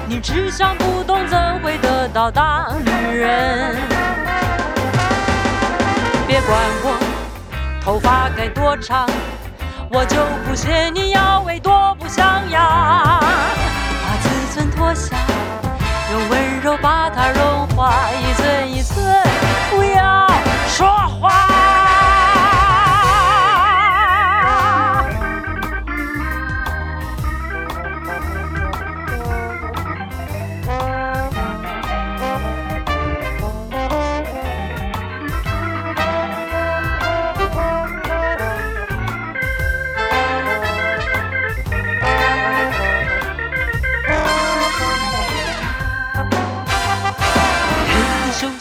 [0.07, 3.77] 你只想不懂，怎会得到大女人？
[6.27, 6.97] 别管我
[7.85, 9.09] 头发该多长，
[9.91, 12.63] 我就不信你腰围多不像样。
[12.63, 15.17] 把自尊脱下，
[16.13, 19.05] 用温柔把它融化，一寸一寸，
[19.71, 20.29] 不要
[20.69, 20.87] 说
[21.21, 21.70] 话。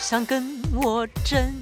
[0.09, 0.43] 想跟
[0.73, 1.53] 我争，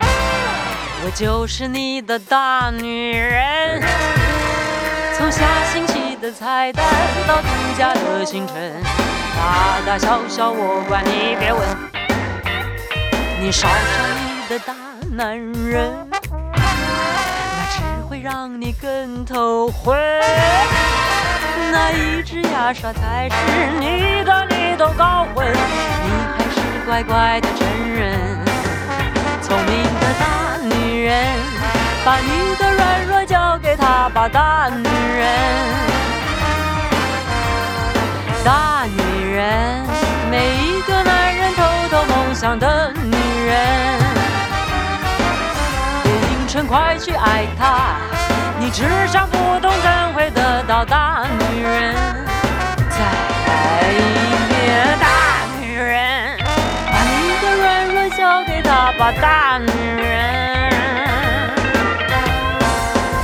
[0.00, 3.82] 我就是你的大女人。
[5.14, 6.82] 从下星期的菜单
[7.28, 8.56] 到度假的行程，
[9.36, 11.60] 大大小小我管你，别问。
[13.38, 13.76] 你少上
[14.16, 14.74] 你的大
[15.10, 16.18] 男人，那
[17.74, 19.94] 只会让你更头昏。
[21.70, 23.36] 那一只牙刷才是
[23.78, 27.48] 你的，你都搞混，你还是乖乖的
[28.02, 28.18] 人。
[29.40, 31.14] 聪明的大女人，
[32.04, 35.24] 把你的软弱交给他吧，大女人，
[38.44, 39.86] 大女人，
[40.30, 43.56] 每一个男人偷偷梦想的女人。
[46.02, 47.96] 别硬撑，快去爱她。
[48.58, 51.94] 你只想不懂，怎会得到大女人？
[52.90, 52.98] 再
[53.46, 53.50] 来
[53.90, 53.94] 一
[54.48, 55.06] 遍，大
[55.60, 56.31] 女人，
[58.46, 59.66] 给她吧，大女
[60.00, 60.10] 人。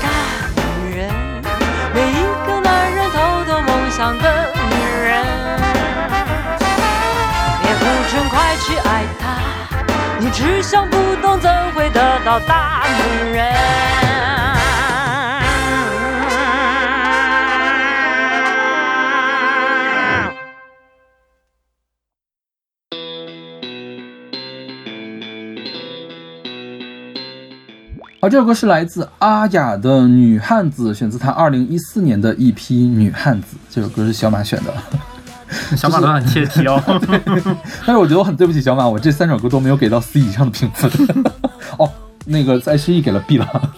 [0.02, 0.08] 大
[0.82, 1.10] 女人，
[1.94, 2.14] 每一
[2.46, 4.72] 个男人偷偷梦想的女
[5.04, 5.24] 人。
[7.62, 9.22] 别不准，快去爱她。
[10.18, 13.46] 你只想不懂，怎会得到大女人？
[28.28, 33.56] 好，这首歌是来自阿雅的《女汉子》，选自她二零一四年的一批《女汉子》。
[33.70, 34.74] 这首歌是小马选的，
[35.74, 36.78] 小马都很切题哦。
[37.86, 40.90] 但是我觉得我很对不起小马，我这三首歌都没有给到 C 以上的评分。
[41.78, 41.90] 哦，
[42.26, 43.72] 那个在 C 一给了 B 了，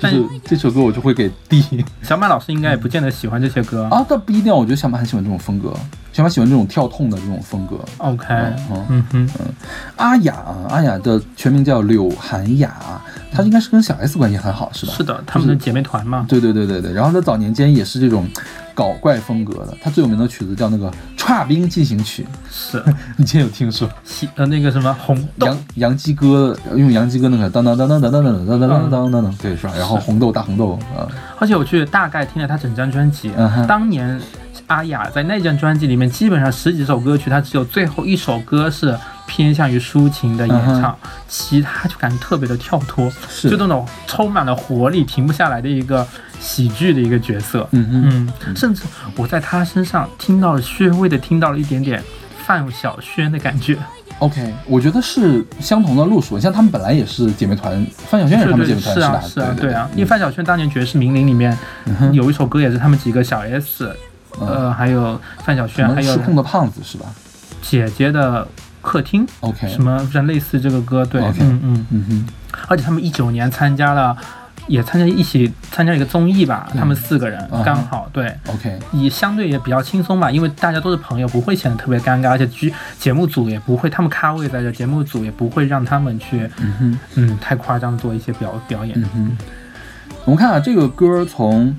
[0.00, 3.84] 就是这首歌我就会给 D 小马老师应该也不见得喜欢这些歌。
[3.92, 5.72] 啊，倒不一定，我觉得小马很喜欢这种风格，
[6.14, 7.76] 小马喜欢这种跳痛的这种风格。
[7.98, 8.26] OK，
[8.70, 9.28] 嗯嗯哼，
[9.96, 12.72] 阿雅啊，阿雅的全名叫柳涵雅，
[13.32, 14.92] 她应该是跟小 S 关系很好，是吧？
[14.96, 16.24] 是的，她们的姐妹团嘛。
[16.28, 18.28] 对对对对对，然后她早年间也是这种
[18.74, 20.88] 搞怪风格的，她最有名的曲子叫那个
[21.20, 22.80] 《跨冰进行曲》，是，
[23.18, 23.90] 你之前有听说？
[24.04, 29.72] 西呃那个什么红豆杨杨基哥用杨基哥那个当当当当当当当当当当当当当，对是吧？
[29.76, 34.20] 然后红豆大红豆啊，而且我去大概听了他整张专辑，嗯当年
[34.66, 38.96] 阿雅在那张专辑里面，基本上十几首歌曲，她只有最后一首歌是
[39.26, 40.96] 偏向于抒情的演唱，
[41.28, 43.10] 其他就感觉特别的跳脱，
[43.42, 46.06] 就那种充满了活力、停不下来的一个
[46.40, 47.66] 喜剧的一个角色。
[47.72, 48.82] 嗯，嗯，甚至
[49.16, 52.02] 我在她身上听到了略微的听到了一点点
[52.44, 53.78] 范晓萱的感觉。
[54.20, 59.00] OK，我觉得是相同的路数，像他们本来也是姐妹团，范晓萱也是他们姐妹团吧？
[59.00, 61.56] 是啊，是啊，对对啊，因为范晓萱当年《爵士名伶》里面
[62.12, 63.90] 有一首歌也是他们几个小 S，
[64.40, 67.06] 呃，还有范晓萱，还有失控的胖子是吧
[67.62, 68.46] 姐姐的
[68.82, 72.26] 客厅，？OK，什么像类似这个歌，对嗯嗯，嗯哼，
[72.68, 74.14] 而且他们一九年参加了，
[74.66, 78.34] 也参加一起参加一个综艺吧，他们四个人嗯刚好对。
[78.48, 86.98] OK，也相对也比较轻松吧，因为大家都是朋友，不会显得特别尴尬，而且剧节目组也不会，他们咖位在这，节目组也不会让他们去，嗯哼。
[87.14, 89.00] 嗯，太夸张做一些表表演。
[89.00, 89.36] 嗯哼，
[90.26, 91.74] 我们看啊，这个歌从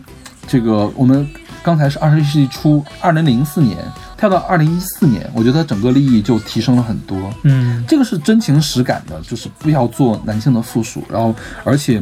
[0.48, 1.28] 这个我们
[1.66, 3.76] 刚才是二十一世纪初，二零零四年
[4.16, 7.34] 跳到二零一四年，我觉得整个利益就提升了很多。
[7.42, 12.00] 嗯，这个是真情实感的，就是不要做男性的附属，然后而且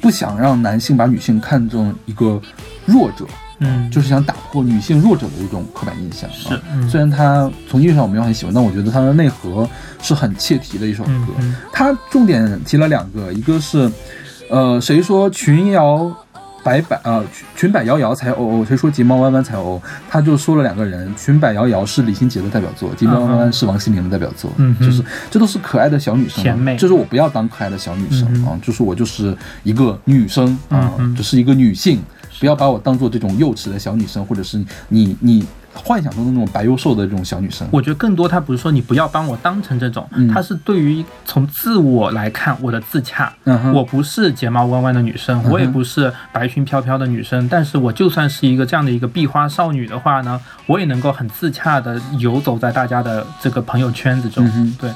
[0.00, 2.42] 不想让男性把女性看成一个
[2.86, 3.24] 弱者，
[3.60, 6.28] 嗯，就是想打破女性弱者的一种刻板印象。
[6.32, 9.70] 是虽然它从音乐上我没有很喜欢，但我觉得它的内核
[10.02, 11.10] 是很切题的一首歌。
[11.10, 13.88] 嗯嗯它重点提了两个，一个是，
[14.50, 16.12] 呃，谁说群瑶
[16.62, 17.22] 白百啊，
[17.56, 19.80] 裙摆摇摇才哦哦，谁说睫毛弯弯才哦？
[20.08, 24.86] 他就说了两个人，裙摆摇摇是李心洁的代表作，睫毛弯弯是王心凌的代表作，嗯哼。
[24.86, 32.00] 就是这都是可爱的小女生就是我不要当可爱的小女生、啊，就是我就是一个女生啊，只是一个女性，
[32.40, 35.44] 不要把我当做这种幼稚的小女生，或者是你你
[35.74, 37.68] 幻想中的那种白幼瘦的这种小女生。
[37.70, 43.32] 我觉得更多，她不是说你不要帮我当成这种，嗯是对于从自我来看我的自洽。
[43.44, 54.44] 嗯哼我不是睫毛弯弯的女生，我也不是白裙飘飘的女生，但是我就算是一个这样的一个壁花少女的话呢，我也能够很自洽的游走在大家的这个朋友圈子中。
[54.46, 54.90] 嗯哼对，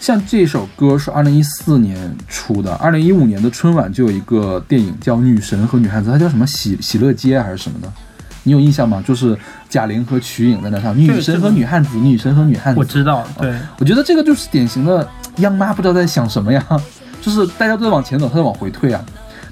[0.00, 7.90] 像这首歌是二零一四年出的，二零一五年的春晚就有一个电影叫《女神和女汉子》，它叫什么喜喜乐街还是什么的？
[8.44, 9.02] 你有印象吗？
[9.04, 9.36] 就是
[9.68, 12.78] 贾玲和瞿颖在那唱《女神和女汉子》，女神和女汉子。
[12.78, 15.06] 我知道，对，我觉得这个就是典型的
[15.38, 16.64] 央妈不知道在想什么呀，
[17.20, 19.04] 就是大家都在往前走，她在往回退啊。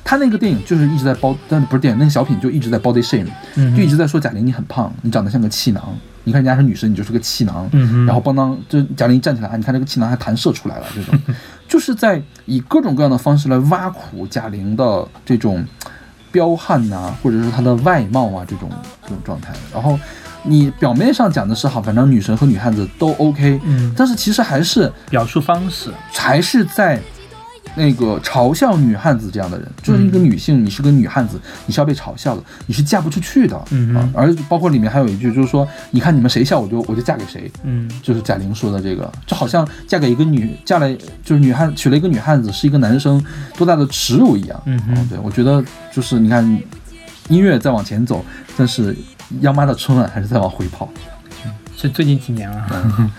[0.05, 5.83] 他那个电影就是一直在包，但不是电影，那个小品就一直在 body shame，嗯就一直在说贾玲你很胖，你长得像个气囊，
[6.25, 11.19] 你看人家是女生，你就是个气囊，嗯然后邦当就贾玲一站起来，啊，你看这个气囊还弹射出来了，这种
[11.69, 15.65] 就是在以各种各样的方式来挖苦贾玲的这种
[16.33, 18.69] 彪悍呐、或者是她的外貌啊这种
[19.03, 19.53] 这种状态。
[19.73, 19.99] 然后
[20.43, 27.01] 你表面上讲的是好，反正女神和女汉子都 OK，嗯但是其实还是表述方式，还是在
[27.75, 33.59] 那个嘲笑女汉子这样的人，就是一个女性，你是个女汉子，你是要被嘲笑的，你是嫁不出去的。
[33.71, 37.91] 嗯啊，而包括里面还有一句，就是说，你看你们谁笑我就我就嫁给谁，嗯。
[38.03, 40.93] 就是贾玲说的这个，就好像嫁给一个女，嫁了
[41.25, 43.25] 就是女汉娶了一个女汉子，是一个男生
[43.57, 44.63] 多大的耻辱一样。
[44.67, 45.09] 嗯哼。
[45.09, 46.45] 对，我觉得就是你看，
[47.29, 48.25] 音乐在往前走，
[48.57, 48.95] 但是
[49.41, 50.89] 央妈的春晚还是在往回跑。
[51.75, 53.11] 是最近几年了，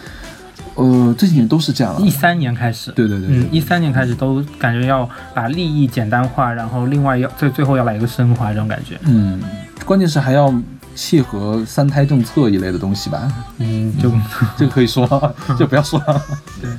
[0.75, 2.01] 呃，这几年都是这样了。
[2.01, 9.39] 一三年开始，对对对对嗯，一三年开始都感觉要把利益简单化，然后另外要最最后要来一个升华这种感觉，嗯，
[9.86, 10.51] 关键是还要
[10.95, 13.31] 契合三胎政策一类的东西吧？
[13.59, 14.12] 嗯，就
[14.57, 15.07] 这个可以说，
[15.59, 16.21] 就不要说了。
[16.59, 16.69] 对，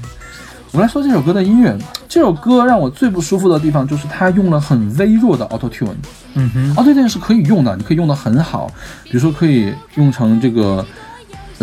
[0.72, 1.76] 我们来说这首歌的音乐。
[2.08, 5.94] 这首歌让我最不舒服的地方就是它用了很微弱的 Auto Tune。
[6.34, 8.68] 嗯哼，Auto Tune 是可以用的，你可以用的很好，
[9.04, 10.84] 比如说可以用成这个。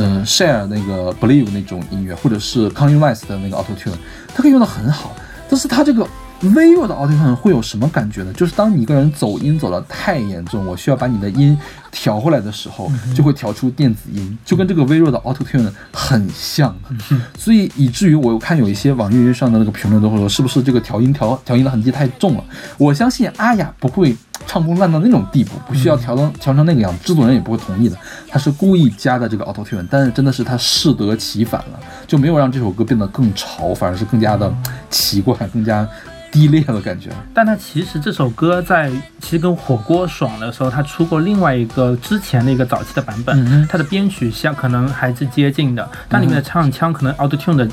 [0.04, 3.94] 嗯，Share 那个 Believe 那种音乐，或者是 Kanye West 的那个 Auto Tune，
[4.34, 5.16] 它可以用的很好，
[5.48, 6.08] 但是它这个
[6.56, 8.34] 微弱的 Auto Tune 会有什么感觉呢？
[8.34, 11.58] 就是当你一个人走音走得太严重，我需要把你的音
[11.92, 16.76] 调回来的时候，就会调出电子音，就跟这个微弱的 Auto Tune 很像，
[17.38, 22.44] 所以以至于我看有一些网易云上的那个评论都会说，是不是这个调音调调音的痕迹太重了？
[22.78, 24.16] 我相信阿雅不会
[24.48, 27.96] 唱功烂到那种地步，不需要调成调成那个样子，制作人也不会同意的。
[28.28, 34.52] 他是故意加的这个 Auto Tune，但是真的是他适得其反了，就没有让这首歌变得更潮，反而是更加的
[34.90, 35.88] 奇怪，更加
[36.32, 37.10] 低劣的感觉。
[37.34, 38.90] 但它其实这首歌在
[39.20, 47.68] 其实跟火锅爽的时候，它出过另外一个之前的一个早期的版本，它的编曲像可能还是接近的，但里面的唱腔可能 Auto Tune 的。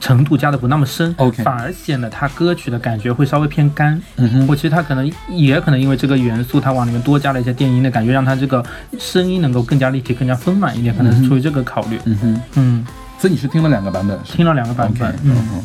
[0.00, 4.00] 程度加的不那么深 OK 反而显得它歌曲的感觉会稍微偏干。
[4.14, 8.64] 嗯哼我其实它可能也可能因为这个元素，它往里面多加了一些电音的感觉，让它这个
[8.96, 11.98] 声音能够更加立体、更加丰满一点，可能是出于这个考虑。
[12.04, 12.86] 嗯哼，嗯，
[13.18, 15.64] 所以你是听了两个版本听了两个版本嗯哼。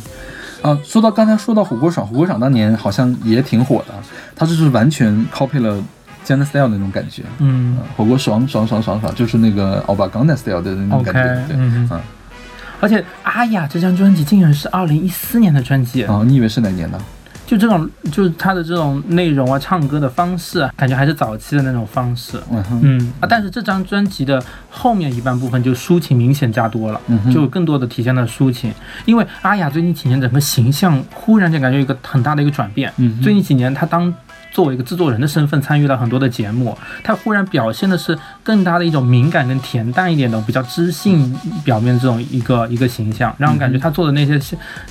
[0.64, 3.94] 啊，说到刚才说到火锅爽，火锅爽当年好像也挺火的，
[4.36, 5.76] 它就是完全 copy 了
[6.28, 7.22] n a Style 那种感觉。
[7.40, 11.48] 嗯啊火锅爽爽爽爽爽，就是那个欧巴刚 a Style 的那种感觉。
[11.48, 12.02] 对，嗯啊
[12.80, 17.00] 而且阿雅这张专辑竟然是二零一四年的专辑，啊，你以为是哪年的？
[17.54, 22.40] 就这种，就是他的这种内容啊，唱歌的方式啊，感觉还是早期的那种方式。
[22.52, 28.74] 嗯，嗯啊，但是这张专辑的后面一半部分就抒情明显加多了，嗯就更多的体现了抒情。
[29.06, 32.92] 因为阿雅最近几年整个形象忽然间感觉有一个很大的一个转变。
[32.98, 34.12] 嗯最近几年她当
[34.54, 41.36] 作为一个制作人的身份参与了很多的节目，他忽然表现的是更大的一种敏感跟恬淡一点的比较知性
[41.66, 44.40] 表面这种一个一个形象，让我感觉他做的那些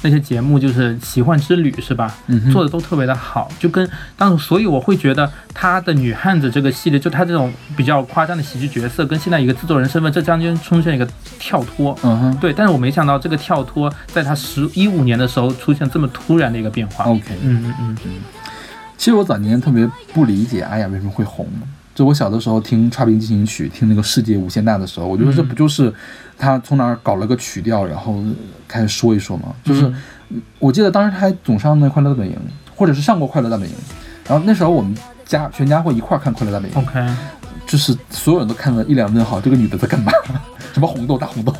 [0.02, 2.12] 那些节目就是奇幻之旅是吧？
[2.26, 11.96] 嗯做的都特别的好，就跟当时，所以我会觉得他的女汉子这个系列，就他这种比较夸张的喜剧角色，跟现在一个制作人身份，这中间出现一个跳脱。
[12.02, 17.04] 嗯哼对，但是我没想到这个跳脱，在他十一五年的时候出现这么突然的一个变化。
[17.04, 17.62] ，OK 嗯。
[17.64, 18.12] 嗯嗯嗯，
[19.02, 19.84] 其实我早年特别
[20.14, 21.44] 不理解阿雅为什么会红。
[21.92, 25.92] 就我小的时候听《差评进行曲》，听那个《世界无限大》的时候，我觉得这不就是
[26.38, 28.22] 他从哪儿搞了个曲调，然后
[28.68, 29.52] 开始说一说吗？
[29.64, 29.92] 就是
[30.28, 32.32] 嗯我记得当时他还总上那《快乐大本营》，
[32.76, 33.74] 或者是上过《快乐大本营》，
[34.30, 37.16] 然后那时候我们家全家会一块儿看《快乐大本营》OK，
[37.66, 40.12] 就是所有人都看了一脸问号，这个女的在干嘛？
[40.72, 41.52] 什么红豆大红豆？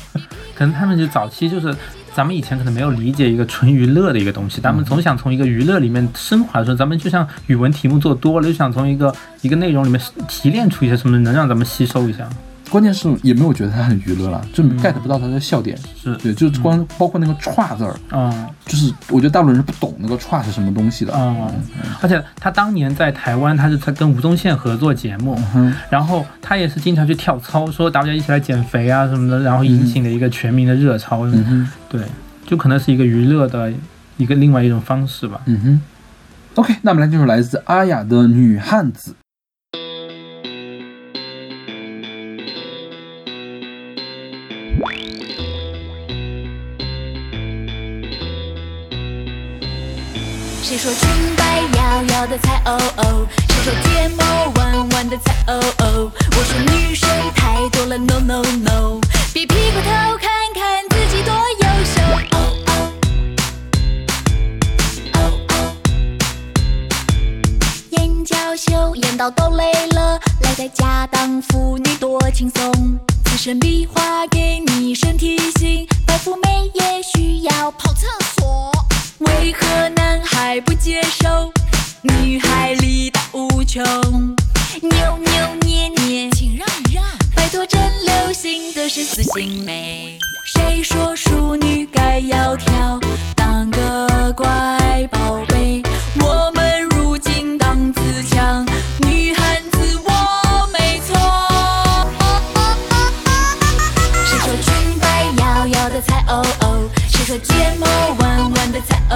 [0.56, 1.76] 可能他们就早期就是
[2.16, 12.26] 咱们以前可能没有理解一个纯娱乐的一个东西，咱们总想从一个娱乐里面升华的时候，咱们就像语文题目做多了，就想从一个一个内容里面提炼出一些什么能让咱们吸收一下。
[12.70, 15.78] 关键是也没有觉得他很娱乐了，就 get 不到他的笑点。
[15.96, 21.12] 是，对，就是光包括那个“歘”字儿，啊就是我觉得大陆人是不懂那个“歘”是什么东西的。
[21.14, 21.50] 啊，
[22.00, 25.38] 而且他当年在台湾，他是他跟吴宗宪合作节目，
[25.88, 31.26] 然后他也是经常去跳操，说大家一起来减肥啊什么的，然后引起了一个全民的热潮。
[31.26, 32.02] 嗯哼，对，
[32.44, 33.72] 就可能是一个娱乐的
[34.16, 35.40] 一个另外一种方式吧。
[35.46, 35.80] 嗯哼。
[36.56, 39.12] OK，那我们来就是来自阿雅的《女汉子》。
[50.68, 53.24] 谁说裙摆摇摇的才哦哦？
[53.48, 54.24] 谁说睫毛
[54.56, 56.10] 弯弯的才哦哦？
[56.32, 59.00] 我说女生太多了，no no no，
[59.32, 62.02] 别屁股头看看自己多优秀。
[62.32, 62.36] 哦
[62.66, 62.68] 哦
[65.12, 65.18] 哦
[65.50, 65.54] 哦，
[67.90, 72.98] 眼角秀演到都累了，赖在家当妇女多轻松。
[73.26, 78.72] 此生必画给你身提醒，白富美也需要跑厕所。
[79.20, 81.50] 为何男孩不接受？
[82.02, 83.82] 女孩力大无穷，
[84.82, 87.02] 扭扭捏捏，请让一让，
[87.34, 90.18] 拜托真流行的是自信美。
[90.54, 93.02] 谁说淑女该窈窕，
[93.34, 95.82] 当个乖宝贝？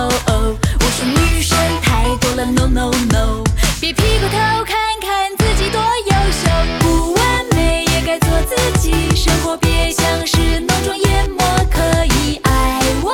[0.01, 0.57] 哦哦？
[0.81, 3.45] 我说女生太多了，no no no，
[3.81, 6.49] 别屁股头看看自己多优秀，
[6.81, 11.83] 不完美也该做自己，生活别像是浓妆艳抹，可
[12.15, 13.13] 以爱我，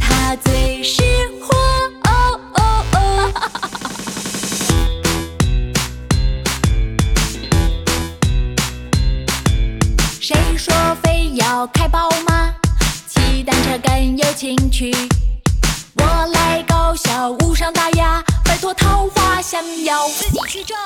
[0.00, 1.02] 他最识
[1.42, 1.56] 货。
[2.04, 3.32] 哦哦哦。
[10.20, 12.47] 谁说非要开宝马？
[13.48, 14.94] 单车更有情趣。
[15.96, 20.76] 我来搞笑，无伤大雅，摆脱桃花想要自己去种。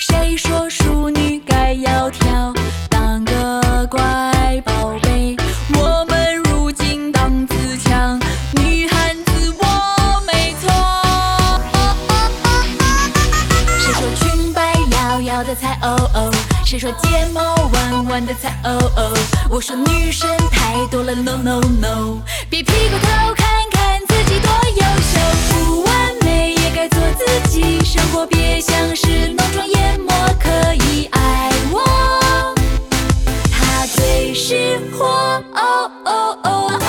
[0.00, 2.52] 谁说淑女该窈窕，
[2.90, 4.92] 当个乖宝
[16.74, 19.16] 谁说睫毛弯弯的才哦哦？
[19.48, 22.20] 我说女生太多了，no no no，
[22.50, 25.20] 别屁股头看看自己多优秀，
[25.50, 32.52] 不完美也该做自己，生活别像是浓妆艳抹，可以爱我，
[33.52, 35.06] 他最识货。
[35.54, 36.80] 哦哦哦。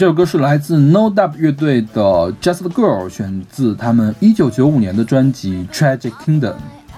[0.00, 2.02] 这首歌是来自 No Doubt 乐队的
[2.40, 6.52] 《Just the Girl》，选自他们一九九五年的专辑《Tragic Kingdom》。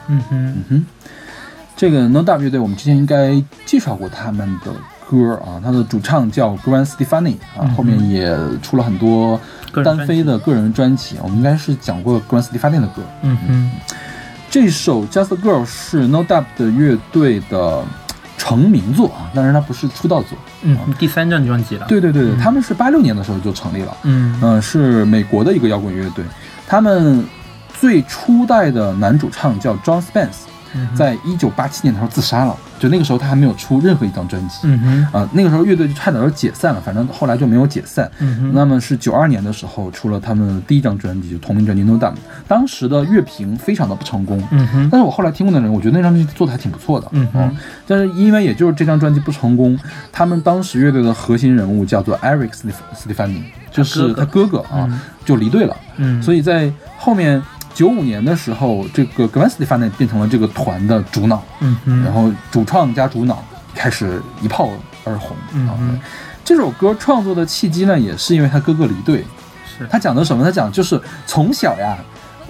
[0.06, 0.86] 嗯哼，嗯哼。
[1.74, 4.70] 这个 No Doubt 乐队，我们之前应该介绍过他们的
[5.10, 9.40] 歌啊，他的主唱叫 Gwen Stefani 啊，后面也出了很多
[9.84, 13.02] 单飞的个人专辑，我们应该是讲过 Gwen Stefani 的歌。
[13.22, 13.70] 嗯哼，
[14.48, 17.82] 这首《Just the Girl》是 No Doubt 的乐队的
[18.42, 20.36] 成名作啊，但是它不是出道作。
[20.62, 23.96] 嗯，第三张专辑了。，对对对对，他们是八六年的时候就成立了。
[24.02, 26.24] 嗯嗯、是美国的一个摇滚乐队，
[26.66, 27.24] 他们
[27.78, 30.50] 最初代的男主唱叫 John Spence，
[30.94, 34.58] 在一九八七年的时候自杀了，就那个时候他还没有出任何一张专辑。
[34.64, 38.10] 嗯哼，啊，那个时候乐队就差点就解散了，反正后来就没有解散。
[38.52, 42.12] 那么是九二年的时候出了他们第一张专辑，就同名专辑《No Doubt》。
[42.48, 47.08] 当时的乐评非常的不成功，嗯哼，但是我后来听过的人，我觉得那张专辑做的还挺不错的。
[47.12, 47.56] 嗯哼
[47.86, 49.78] 但是因为也就是这张专辑不成功，
[50.10, 52.50] 他们当时乐队的核心人物叫做 Eric
[52.96, 55.76] Stefani，就是他哥哥啊，嗯就离队了。
[55.98, 57.40] 嗯，所以在后面
[57.74, 61.42] 九五年的时候，这个 Gwen Stefani 变成了这个团的主脑，
[61.84, 63.42] 然后主创加主脑
[63.74, 64.70] 开始一炮
[65.04, 65.36] 而红。
[66.44, 69.24] 这首歌创作的契机呢，也是因为他哥哥离队。
[69.78, 70.44] 是他讲的什么？
[70.44, 71.96] 他讲就是从小呀，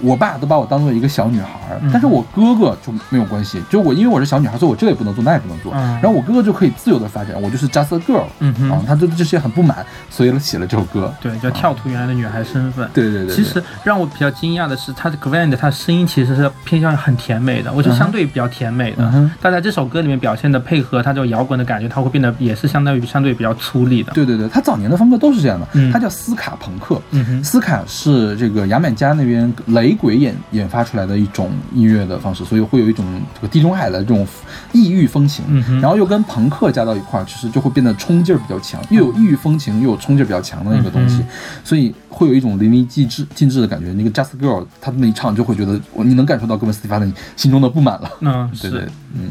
[0.03, 1.51] 我爸都把我当做一个小女孩
[1.93, 5.73] 但是我哥哥就没有关系，就我因为我是小女孩，所以我这个也不能做，那也不能做。
[5.75, 8.25] 嗯然后我哥哥就可以自由的发展，我就是 just a girl。
[8.41, 11.13] 嗯哼啊，他对这些很不满，所以写了这首歌。
[11.21, 12.89] 对，叫跳脱原来的女孩身份。
[12.93, 19.31] 对对对对，其实让我比较惊讶的是，他的 Grand，他声音其实是偏向很甜美的，我觉得相对比较甜美的。
[19.41, 24.13] 但在这首歌里面表现的配合他这种摇滚的感觉，他会变得也是相当于相对比较粗粝的。
[24.13, 27.01] 对对对，他早年的风格都是这样的，嗯他叫斯卡朋克。
[27.11, 34.27] 嗯哼，斯卡是这个牙买加那边雷鬼演研发出来的一种音乐的方式，所以会有一种这个地中海的这种
[34.73, 41.27] 异域风情，嗯然后又跟朋克加到一块儿，其实就会变得冲劲儿比较强，又有异域风情，又有冲劲儿比较强的那个东西，嗯
[41.65, 43.93] 所以会有一种淋漓尽致尽致的感觉。
[43.93, 48.11] 那个 Just Girl 他这么一唱，就会觉得我你能感受到哥本斯蒂法尼心中的不满了。
[48.21, 49.31] 嗯，对对，，嗯，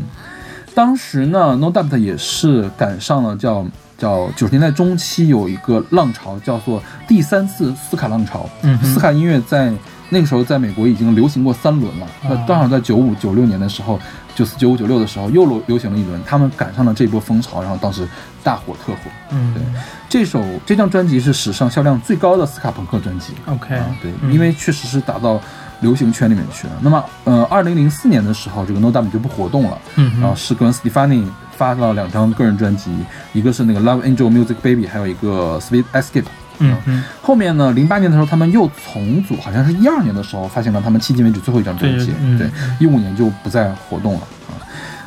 [0.74, 3.66] 当时呢，No Doubt 也是赶上了叫
[3.98, 8.50] 叫九十年代中期有一个浪潮，叫做第三次斯卡浪潮。
[8.64, 9.72] 嗯斯卡音乐在
[10.14, 13.98] 那个时候在美国已经流行过三轮了，那啊正好在九五九六年的时候，
[14.36, 18.06] 九四九五九六的时候又流流行了一轮，他们赶上了这波风潮，然后当时
[18.44, 19.00] 大火特火。
[19.32, 19.64] 嗯对
[20.10, 23.34] 这首这张专辑是史上销量最高的斯卡朋克专辑。
[23.46, 25.40] ，OK，啊，对，嗯因为确实是打到
[25.80, 26.74] 流行圈里面去了。
[26.82, 31.24] 那么，呃，二零零四年的时候，这个 No Doubt 就不活动了，嗯然后是跟 Stefani
[31.56, 32.92] 发了两张个人专辑，
[33.32, 36.26] 一个是那个 Love Angel Music Baby，还有一个 Sweet Escape。
[36.62, 42.50] 嗯哼，后面呢，零八年的时候，他们又重组，好像是一二年的时候发行了他们迄今为止最后一张专辑对，
[42.80, 44.56] 一五年就不再活动了啊。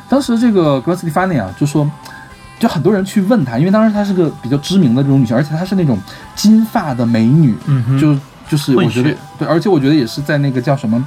[0.09, 1.89] 当时这个 Gwen Stefani 啊，就说。
[2.57, 5.99] 就很多人去问她，因为当时她是个比较知名的这种女性，而且她是那种
[6.35, 11.05] 金发的美女，嗯，就就是我觉得对，而且我觉得也是在那个叫什么，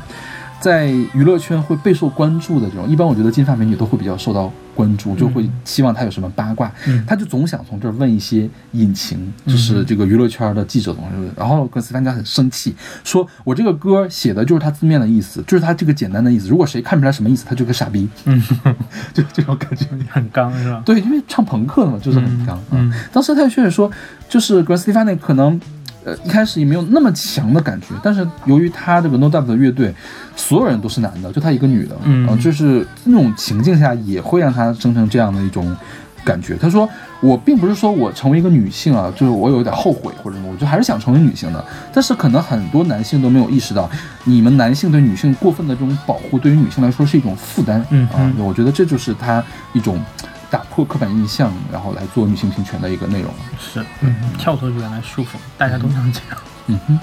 [0.61, 2.87] 在娱乐圈会备受关注的这种。
[2.87, 11.31] 一般我觉得金发美女都会比较受到关注，就会希望他有什么八卦，嗯她就总想从这儿问一些隐情，就是这个娱乐圈的记者东西。
[11.37, 16.49] 然后跟斯丹加很生气，说我这个歌写的就是他字面的意思，就是他这个简单的意思。
[16.49, 18.41] 如果谁看不出来什么意思，他就个傻逼，嗯，
[19.13, 19.87] 就这种感觉。
[20.09, 20.81] 很刚是吧？
[20.87, 22.57] 对，因为唱朋克的嘛，就是很刚。
[22.71, 23.91] 嗯嗯当时他也确实说，
[24.29, 25.61] 就是 Gwen Stefani 可能。
[26.09, 29.95] 呃，一开始也没有那么强的感觉，但是由于他这个 No Doubt 的乐队，
[30.35, 35.77] 所有人都是男的，就他一个女的，嗯呃就是那种情境下也会让他生成这样的一种
[36.25, 36.57] 感觉。
[36.57, 36.89] 他说
[37.21, 41.65] ：“我并不是说我成为一个女性啊，就是我有点后悔或者什么，我就还是想成为女性的。
[41.93, 43.89] 但是可能很多男性都没有意识到，
[44.25, 47.81] 你们男性对女性过分的这种保护，对于女性来说是一种负担。
[47.81, 49.43] 啊嗯啊，我觉得这就是他
[49.73, 49.99] 一种
[50.51, 53.31] 打破刻板印象，然后来做女性平权的一个内容。
[53.61, 56.39] 是，嗯，跳脱原来束缚，大家都想这样。
[56.67, 56.99] 嗯哼，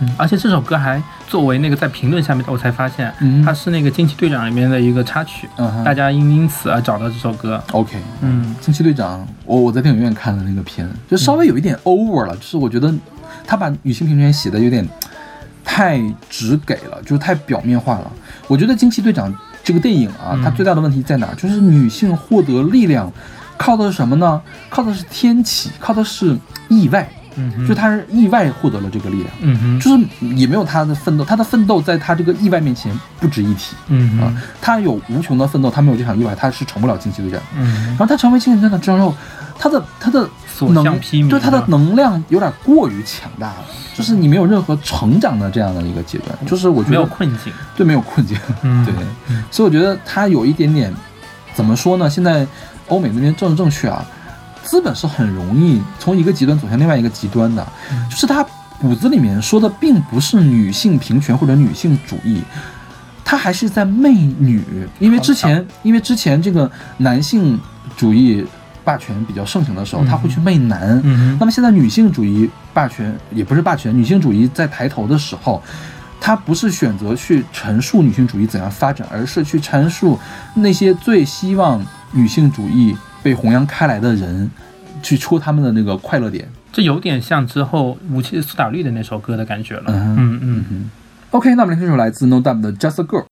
[0.00, 7.62] 嗯，而且这首歌还作为那个在评论下面，我才发现，嗯它是那个惊奇队长里面的一个插曲，嗯哼大家因因此而找到这首歌。
[7.72, 12.92] OK，嗯惊奇队长，我我在电影院看的那个片，就稍微有一点 over 了，就是我觉得
[13.46, 14.86] 他把女性平权写的有点
[15.64, 18.10] 太直给了，就是太表面化了。
[18.46, 19.32] 我觉得惊奇队长
[19.70, 21.34] 这个电影啊，嗯它最大的问题在哪儿？
[21.36, 23.12] 就是女性获得力量
[23.56, 24.42] 靠的是什么呢？
[24.68, 26.36] 靠的是天启，靠的是
[26.68, 29.30] 意外，嗯，就他是意外获得了这个力量。
[29.40, 33.74] 嗯哼，就是也没有他的奋斗，他的奋斗在他这个意外面前不值一提。
[33.76, 37.40] 啊嗯啊，他有无穷的奋斗，他没有这场意外，他是成不了惊奇队长。
[37.56, 39.14] 嗯然后他成为惊奇队长之后，
[39.58, 43.64] 他的他的所能向披靡对他的能量有点过于强大了，
[43.94, 47.52] 就是你没有任何成长的这样的一个阶段，就是我觉得没有困境。
[47.76, 48.84] 对没有困境，嗯。
[48.84, 48.94] 对，
[49.50, 50.92] 所以我觉得他有一点点
[51.54, 52.08] 怎么说呢？
[52.08, 52.46] 现在
[52.88, 54.04] 欧美那边政治正确啊，
[54.62, 58.44] 资本是很容易从一个极端走向另外一个极端的，嗯就是他
[58.80, 62.42] 骨子里面说的并不是女性平权或者女性主义。
[63.22, 64.60] 他还是在媚女，
[64.98, 67.56] 因为之前，因为之前这个男性
[67.96, 68.44] 主义
[68.82, 71.00] 霸权比较盛行的时候，嗯他会去媚男。
[71.04, 75.62] 嗯，那么现在女性主义霸权也不是霸权，女性主义在抬头的时候，
[76.20, 80.18] 他不是选择去陈述女性主义怎样发展，而是去阐述
[80.54, 81.80] 那些最希望
[82.10, 84.50] 女性主义被弘扬开来的人，
[85.02, 86.48] 去戳他们的那个快乐点。
[86.72, 89.84] 这有点像之后武器苏打绿的那首歌的感觉了。
[89.88, 90.90] 嗯嗯嗯
[91.30, 93.22] OK，那我们来听这首来自 No Doubt 的《Just a Girl》。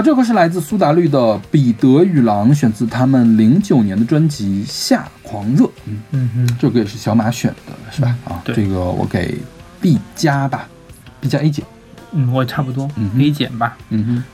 [0.00, 1.18] 好，这首歌是来自苏打绿的
[1.50, 5.64] 《彼得与狼》，选自他们零九年的专辑《夏狂热》。
[5.84, 8.16] 嗯，嗯哼，这首歌也是小马选的，是吧？
[8.24, 9.36] 啊，对这个我给
[9.78, 10.66] B 加吧
[11.20, 11.62] ，B 加 A 减。
[12.12, 13.76] 嗯，我差不多嗯 A 减吧。
[13.90, 14.24] 嗯哼，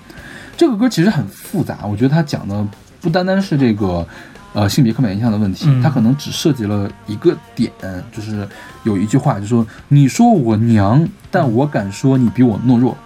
[0.57, 2.65] 这个歌其实很复杂，我觉得它讲的
[3.01, 4.07] 不单单是这个
[4.53, 7.73] 呃性别刻板印象的问题，嗯它可能只涉及了一个点，
[8.13, 8.49] 就是
[8.85, 12.97] 有一句话就说你说我娘，但我敢说你比我懦弱。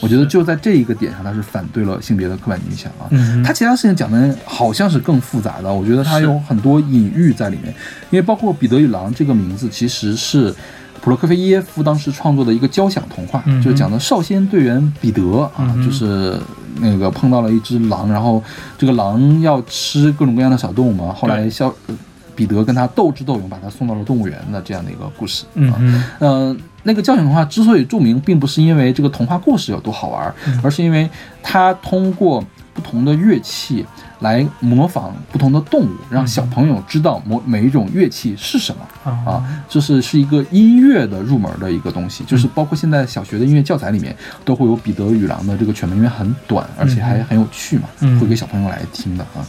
[0.00, 3.06] 啊，我觉得就在这一个点上，他是反对了性别的刻板印象啊。
[3.10, 7.74] 嗯他其他事情讲的好像是更复杂的，我觉得他有很多隐喻在里面，
[8.10, 10.54] 因为包括彼得与狼这个名字其实是
[11.00, 16.38] 普罗科菲耶夫当时创作的一个交响童话，嗯就是讲的少先队员彼得啊，嗯就是
[16.80, 18.42] 那个碰到了一只狼，然后
[18.78, 21.50] 这个狼要吃各种各样的小动物嘛，后来对。
[21.50, 21.96] 小呃
[22.36, 25.44] 彼得跟他斗智斗勇，把他送到了动物园的这样的一个故事。
[25.44, 31.08] 啊嗯哼，呃，那个叫醒童话之所以著名，并不是因为这个童话故事有多好玩，嗯而是因为
[31.42, 33.84] 它通过不同的乐器
[34.20, 38.80] 来模仿不同的动物，让小朋友知道某每一种乐器是什么。
[39.02, 44.14] 啊啊，就是是一个音乐的入门的一个东西，就是包括现在小学的音乐教材里面
[44.44, 49.44] 都会有彼得与狼的这个全文，因为很短，而且还很有趣嘛，嗯会给小朋友来听的啊。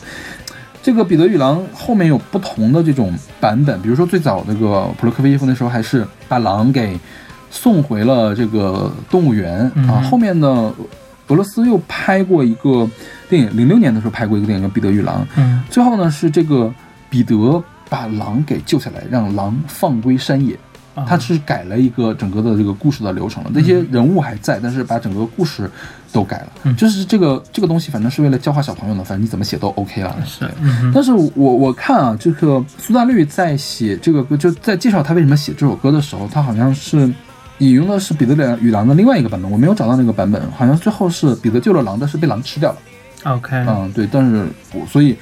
[0.84, 6.98] 这个彼得与狼后面有不同的这种版本，比如说最早那个普罗科菲耶夫那时候还是把狼给
[7.52, 9.60] 送回了这个动物园。
[9.60, 10.74] 啊，嗯后面呢，
[11.28, 12.90] 俄罗斯又拍过一个
[13.30, 15.62] 电影，零六年的时候拍过一个电影叫《彼得与狼》，嗯。
[15.70, 16.74] 最后呢是这个
[17.10, 20.58] 彼得把狼给救下来，让狼放归山野。
[21.08, 23.52] 他是改了一个整个的这个故事的流程了。
[23.54, 25.72] 那些人物还在，但是把整个故事
[26.12, 26.48] 都改了。
[26.64, 26.76] 嗯。
[26.76, 30.14] 就是这个这个东西，反正是为了教化小朋友呢，反正你怎么写都 OK 了。
[30.26, 30.46] 是。
[30.94, 37.10] 但是我我看啊，这个苏打绿在写这个歌，就在介绍他为什么写这首歌的时候，他好像是
[37.62, 42.78] 引用的是彼得与狼的另外一个版本，我没有找到那个版本，好像最后是彼得救了狼，但是被狼吃掉了。
[43.24, 45.16] OK，嗯，对，但是我所以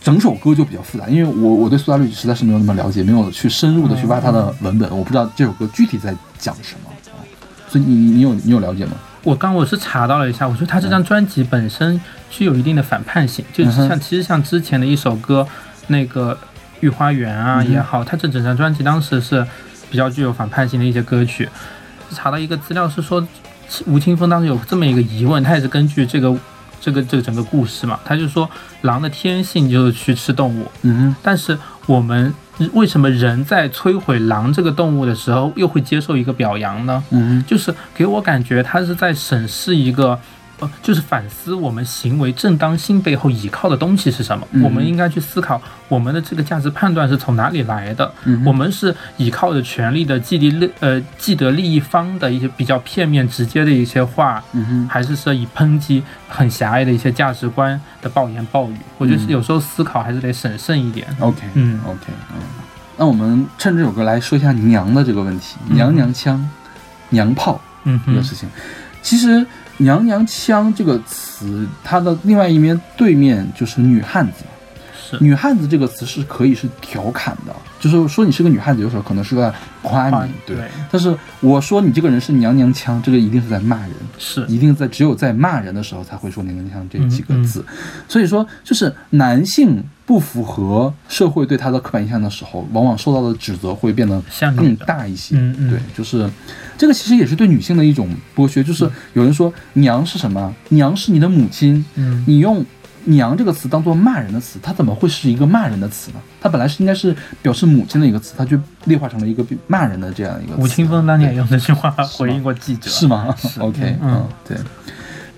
[0.00, 7.24] 整首歌就比较复杂，因为我我对苏打绿实在是没有那么了解，没有去深入的去挖他的文本，我不知道这首歌具体在讲什么啊。
[7.68, 8.92] 所以你你你有你有了解吗？
[9.22, 15.44] 我刚我是查到了一下，我觉得他这张专辑本身具有一定的反叛性，就是像其实像之前的一首歌，
[15.88, 16.32] 那个
[16.80, 19.44] 《御花园》啊也好，他这整张专辑当时是
[19.90, 21.48] 比较具有反叛性的一些歌曲。
[22.10, 23.26] 查到一个资料是说，
[23.86, 26.36] 吴青峰当时有这么一个疑问，他也是根据这个
[26.80, 28.48] 这个这个整个故事嘛，他就说
[28.82, 32.32] 狼的天性就是去吃动物，嗯但是我们
[32.72, 37.02] 为什么人在摧毁狼这个动物的时候，又会接受一个表扬呢？
[37.10, 40.18] 嗯就是给我感觉他是在审视一个，
[40.60, 44.46] 呃，就是反思我们行为正当性背后依靠的东西是什么。
[44.52, 48.10] 嗯我们应该去思考我们的这个价值判断是从哪里来的。
[48.24, 58.76] 嗯我们是依靠着权力的既利利呃既得利益方的一些比较片面直接的一些话，嗯哼还是说以抨击很狭隘的一些价值观的暴言暴语？
[58.98, 61.06] 我觉得是嗯有时候思考还是得审慎一点。
[61.20, 62.00] ，OK，嗯 OK，
[62.32, 62.40] 嗯，
[62.96, 66.48] 那我们趁这首歌来说一下娘的这个问题，嗯娘娘腔、
[67.10, 68.48] 娘炮嗯哼，这个事情。
[69.02, 69.46] 其实
[69.78, 74.44] “娘娘腔”这个词，它的另外一面对面就是女汉子。
[75.08, 79.52] 是女汉子这个词是可以是调侃的，就是说你是个女汉子，有时候可能是在
[79.82, 80.56] 夸你，对。
[80.56, 87.64] 对但是我说你这个人是娘娘腔，这个一定是在骂人，是一定在只有在骂人的时候才会说娘娘腔这几个嗯字。
[88.08, 94.20] 所以说，就是男性不符合社会对他的刻板印象的时候，往往受到的指责会变得
[94.56, 95.36] 更大一些。
[95.36, 96.28] 嗯嗯对，就是
[96.78, 100.54] 这个其实也是对女性的一种剥削，就是有人说娘是什么？
[100.70, 102.64] 娘是你的母亲，嗯你用
[103.06, 106.20] “娘”这个词当做骂人的词，它怎么会是一个骂人的词呢？
[106.40, 110.62] 它本来是应该是表示母亲的一个词，它就劣化成了一个骂人的这样一个词。
[110.62, 113.34] 吴青峰当年也用这句话回应过记者，是吗？
[113.58, 114.56] OK，嗯嗯，对，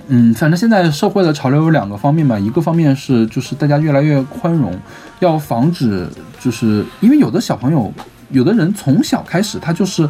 [0.08, 4.78] 嗯，反正现在社会的潮流有两个方面吧，一个方面是就是大家越来越宽容，
[5.20, 6.08] 要防止
[6.40, 7.92] 就是因为有的小朋友，
[8.30, 10.08] 有的人从小开始他就是。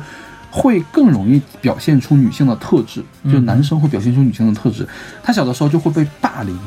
[0.51, 4.89] 会更容易表现出女性的特质，就嗯男生会表现出女性的特质。
[5.23, 6.59] 他小的时候就会被霸凌，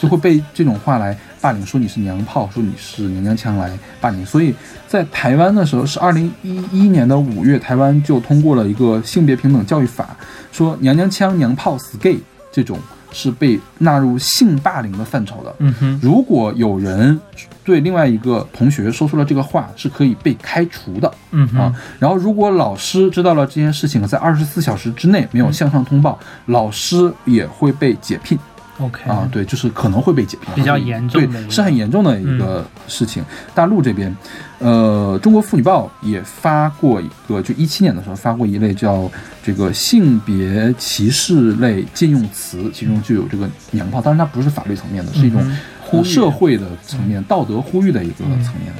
[0.00, 3.70] 就会被这种话来霸凌，说你是娘炮，说你是娘娘腔来
[4.00, 4.24] 霸凌。
[4.24, 4.54] 所以
[4.86, 10.16] 在台湾的时候，是二零一一年的五月，台湾就通过了一个性别平等教育法，
[10.52, 12.18] 说娘娘腔、娘炮、死 gay
[12.52, 12.78] 这种
[13.12, 15.54] 是被纳入性霸凌的范畴的。
[15.58, 17.18] 嗯哼，如果有人
[17.64, 21.12] 对另外一个同学说出了这个话，是可以被开除的。
[21.30, 28.38] 嗯哼啊，然后如果老师知道了这件事情，在二十四小时之内没有向上通报，老师也会被解聘。
[28.78, 33.24] ，OK 啊，对，就是可能会被解聘，比较严重的对，是很严重的一个事情。
[33.54, 34.14] 大陆这边，
[34.58, 39.10] 呃，中国妇女报也发过一个，就一七年的时候发过一类叫
[39.42, 45.40] 这个性别歧视类禁用词，其中就有这个娘炮，当然它不是法律层面的，是一种
[45.80, 48.72] 呼社会的层面、道德呼吁的一个层面。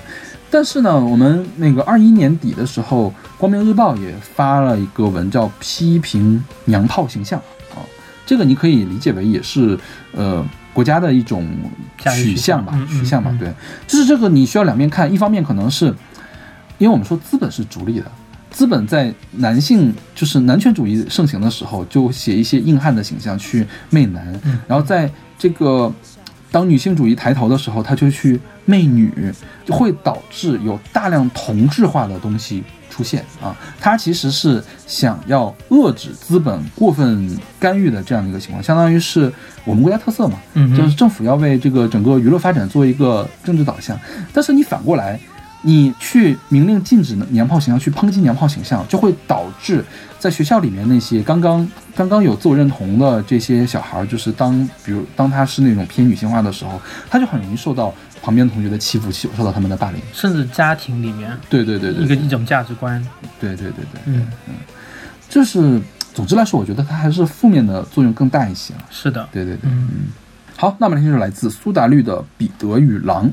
[0.49, 7.39] 但是呢，我们那个二一年底的时候，《光明日报》也发了一个文，叫批评娘炮形象
[7.75, 7.83] 啊。
[8.27, 9.79] 这个你可以理解为也是
[10.13, 11.49] 呃国家的一种
[11.97, 12.63] 取取向。
[12.63, 13.55] 吧，取向吧嗯，对，
[13.87, 15.87] 就是这个你需要两面看，一方面可能是
[16.77, 18.05] 因为我们说资本是逐利的。
[18.51, 24.59] 资本在男性就是男权主义盛行的时候，就写一些硬汉的形象去媚男，嗯。
[24.67, 25.93] 然后在这个
[26.51, 29.13] 当女性主义抬头的时候，他就去媚女，
[29.67, 32.65] 就会导致有大量同质化的东西
[32.97, 33.55] 出现啊。
[33.79, 39.31] 他其实是想要遏制资本过分干预的这样的一个情况，相当于是
[39.65, 43.99] 我们国家特色嘛，嗯就是政府要为这个整个娱乐发展做一个政治导向，
[44.33, 45.21] 但是你反过来，
[45.63, 49.85] 你去明令禁止娘炮形象，去抨击娘炮形象，就会导致
[50.19, 56.81] 在学校里面那些刚刚刚刚有自我认同的这些小孩儿，就是当比如当他是那种偏女性化的时候，
[57.11, 57.93] 他就很容易受到
[58.27, 60.01] 旁边同学的欺负，受受到他们的霸凌。
[60.13, 63.01] 甚至家庭里面对对对对，一个一种价值观，
[63.41, 64.55] 对对对对，嗯嗯，
[65.29, 65.81] 就是
[66.13, 68.81] 总之来说，我觉得它还是负面的作用更大一些了。
[68.91, 70.07] 是的，对对对，嗯嗯。
[70.57, 73.29] 好，那么这首来自苏打绿的《彼得与狼》。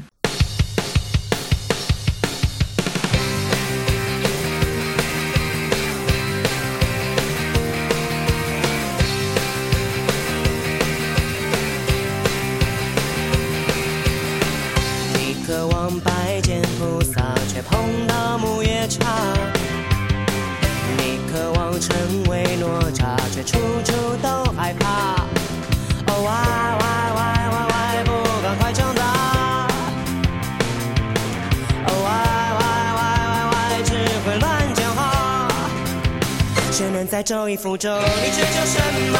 [37.13, 37.95] 在周一福州？
[38.23, 39.19] 你追求什么？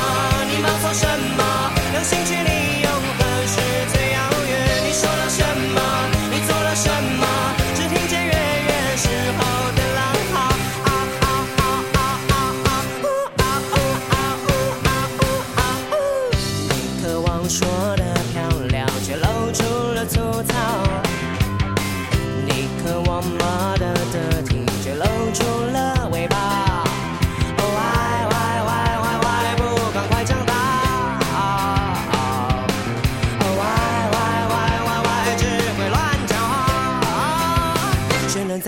[0.50, 1.06] 你忙错什
[1.38, 1.72] 么？
[1.92, 3.62] 两心距离永恒是
[3.94, 4.18] 最遥
[4.50, 4.84] 远。
[4.84, 5.80] 你说了什么？
[6.32, 7.33] 你做了什么？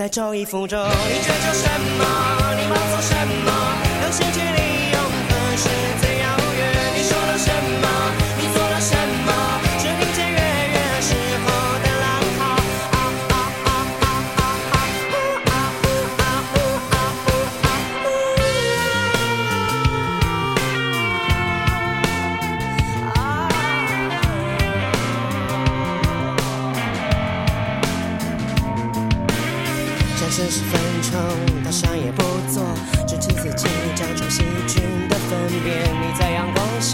[0.06, 0.76] 在周一福州？
[1.08, 2.54] 你追求什么？
[2.54, 2.68] 你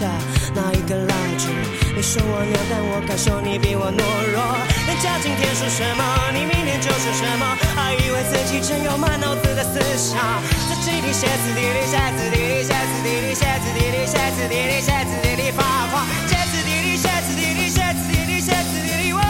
[0.03, 0.09] 下
[0.53, 1.47] 拿一根蜡烛，
[1.95, 4.03] 你说我要，但我感受你比我懦
[4.35, 4.35] 弱。
[4.83, 6.03] 人家今天说什么，
[6.35, 10.19] 你明天就是什么，还以为自己真有满脑子的思想，
[10.67, 19.23] 在集体歇斯底里，歇斯底里，歇斯底里，歇斯底里，歇斯底里，歇斯底里发狂，歇斯底里，歇斯底里，歇斯底里，歇斯底里，哦。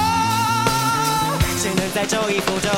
[1.61, 2.73] 谁能在周一福州？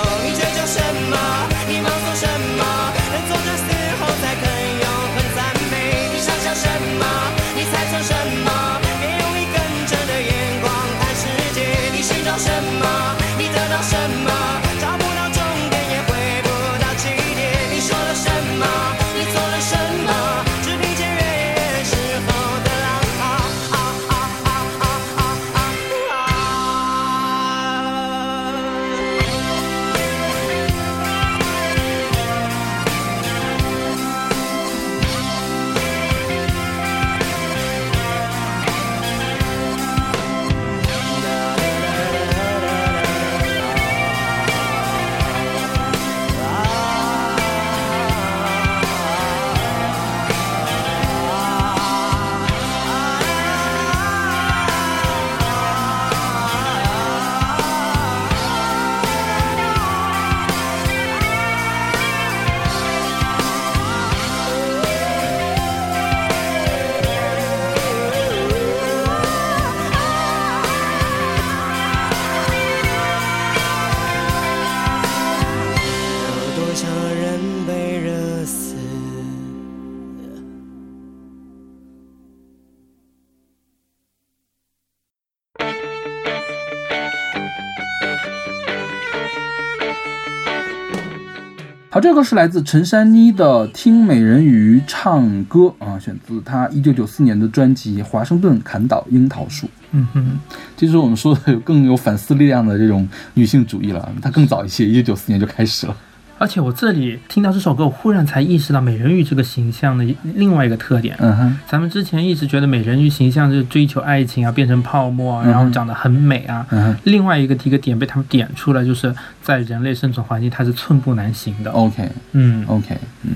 [91.96, 99.66] 好，这个是来自陈珊妮的《听美人鱼唱歌》啊，选自她一九九四年的专辑《华盛顿砍倒樱桃树》。
[99.92, 100.38] 嗯哼，
[100.76, 105.96] 其实我们说的有更有反思力量的这种女性主义了，它更早一些，一九九四年就开始了。
[106.38, 110.06] 而且我这里听到这首歌，我忽然才意识到美人鱼这个形象的
[110.36, 111.16] 另外一个特点。
[111.20, 116.66] 嗯哼，咱们之前一直觉得美人鱼形象就是追求爱情啊，变成泡沫啊，然后长得很美啊。
[116.72, 121.72] 嗯哼另外一个一个点被他们点出来，就是在人类生存环境，它是寸步难行的。
[121.72, 123.32] ，OK 嗯，OK，嗯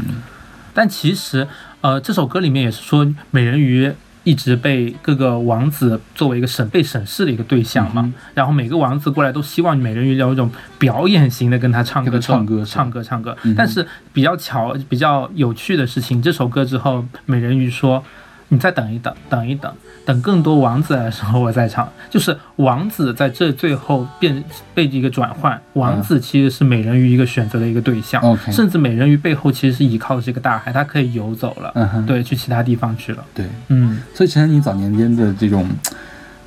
[0.73, 1.47] 但其实，
[1.81, 3.91] 呃，这首歌里面也是说美人鱼
[4.23, 13.35] 一直被各个王子作为一个审被审视的一个对象嘛，嗯然后每个王子过来都希望美人鱼有一种表演型的跟他唱歌唱歌唱歌唱歌。
[13.43, 13.55] 嗯。
[13.57, 18.03] 但是比较巧、比较有趣的事情，这首歌之后，美人鱼说
[18.49, 19.73] ：“你再等一等，等一等，
[20.05, 21.87] 等更多王子来的时候我在场。
[22.09, 24.43] ”就是王子在这最后变
[24.73, 33.23] 被一个转换，王子其实是美人鱼一个选择的一个对象，嗯 OK 甚至美人鱼背后其实是依靠的是一个大海，它可以游走了，嗯，对，去其他地方去了。
[33.33, 35.67] 对，嗯，所以其实你早年间的这种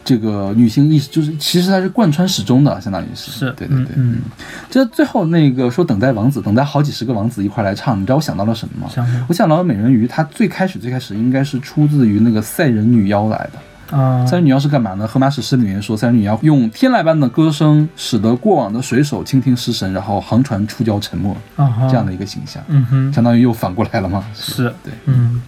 [0.04, 4.18] 这个女性意识，就是其实它是贯穿始终的，相当于是，是对对对，嗯嗯
[4.70, 9.24] 这最后那个说等待王子，等待好几十个王子一块来唱，你知道我想到了什么吗？
[9.28, 13.58] 我想到了美人鱼，它最开始最开始应该是出自于那个赛人女妖来的。
[13.96, 15.06] 啊，三人女妖是干嘛呢？
[15.06, 21.36] 荷马史诗里面说，三人女妖用天籁般的歌声，使得过往的水手倾听失神，然后航船触礁沉没，
[21.90, 24.24] 这样的一个形象，嗯哼，相当于又反过来了嘛。
[24.34, 24.94] 是，对。
[25.04, 25.42] 嗯，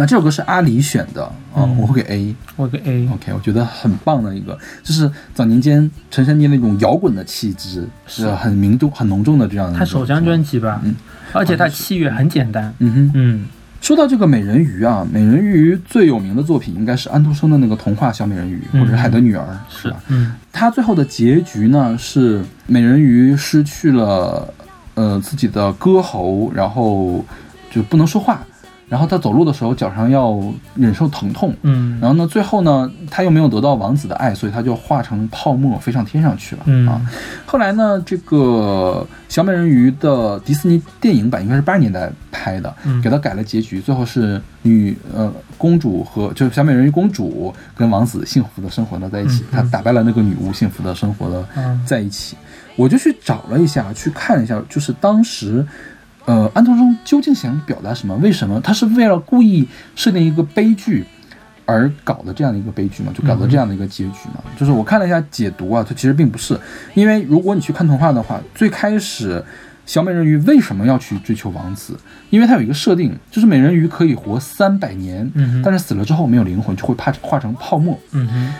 [0.00, 1.76] 那这首歌是阿里选的啊、嗯。
[1.76, 2.34] 我会给 A。
[2.56, 8.26] 我给 A，OK，我觉得很棒的一个，就是早年间陈珊妮那种摇滚的气质是。
[8.30, 9.78] 很明重、很浓重的这样的。
[9.78, 10.96] 他首张专辑吧，嗯。
[11.32, 13.46] 而且他器乐很简单，嗯哼，嗯。
[13.82, 18.80] 说到这个美人鱼啊，美人鱼最有名的作品应该是安徒生的那个童话《小美人鱼》嗯。
[18.80, 19.44] 或者是《海的女儿》，
[19.74, 19.82] 是。
[19.82, 20.32] 是吧？，嗯。
[20.50, 24.48] 它最后的结局呢是美人鱼失去了
[24.94, 27.22] 呃自己的歌喉，然后
[27.70, 28.42] 就不能说话，
[28.90, 30.38] 然后她走路的时候脚上要
[30.74, 37.00] 忍受疼痛，嗯，然后呢，最后呢，她又没有得到王子的爱，所以她就化成泡沫飞上天上去了、嗯啊。
[37.46, 52.36] 后来呢，这个小美人鱼的迪士尼电影版应该是八十年代拍的，嗯给她改了结局，最后是女呃公主和就是小美人鱼公主跟王子幸福的生活的在一起，她打败了那个女巫，幸福的生活的嗯在一起。
[52.74, 55.64] 我就去找了一下，去看了一下，就是当时。
[56.30, 58.14] 呃，安徒生究竟想表达什么？
[58.18, 59.66] 为什么他是为了故意
[59.96, 61.04] 设定一个悲剧
[61.66, 63.12] 而搞的这样的一个悲剧嘛？
[63.12, 64.40] 就搞的这样的一个结局嘛？
[64.56, 66.56] 就是我看了一下解读啊，它其实并不是，
[66.94, 69.44] 因为如果你去看童话的话，最开始
[69.86, 71.98] 小美人鱼为什么要去追求王子？
[72.28, 77.98] 因为它有一个设定，就是美人鱼可以活三百年，嗯哼但是死了之后没有灵魂，就会化化成泡沫。
[78.12, 78.54] 嗯哼，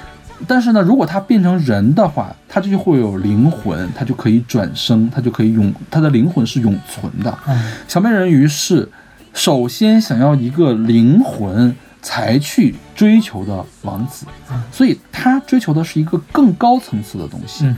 [0.47, 7.38] 但是呢，如果它变成人的话，它就会有灵魂，它就可以转生，它就可以永，它的灵魂是永存的。
[7.47, 8.88] 嗯小美人鱼是
[9.32, 14.24] 首先想要一个灵魂才去追求的王子，
[14.72, 17.72] 所以他追求的是一个更高层次的东西。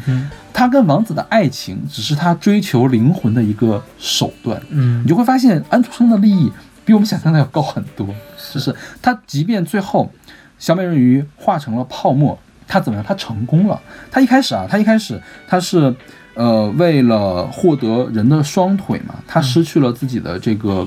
[0.53, 4.61] 他跟王子的爱情只是他追求灵魂的一个手段。
[4.71, 6.53] 嗯你就会发现安徒生的利益
[6.85, 8.07] 比我们想象的要高很多。
[8.53, 10.11] 就是他即便最后
[10.59, 13.05] 小美人鱼化成了泡沫，他怎么样？
[13.07, 13.81] 他成功了。
[14.11, 15.95] 他一开始啊，他一开始他是
[16.35, 20.87] 呃为了获得人的双腿嘛，他失去了自己的这个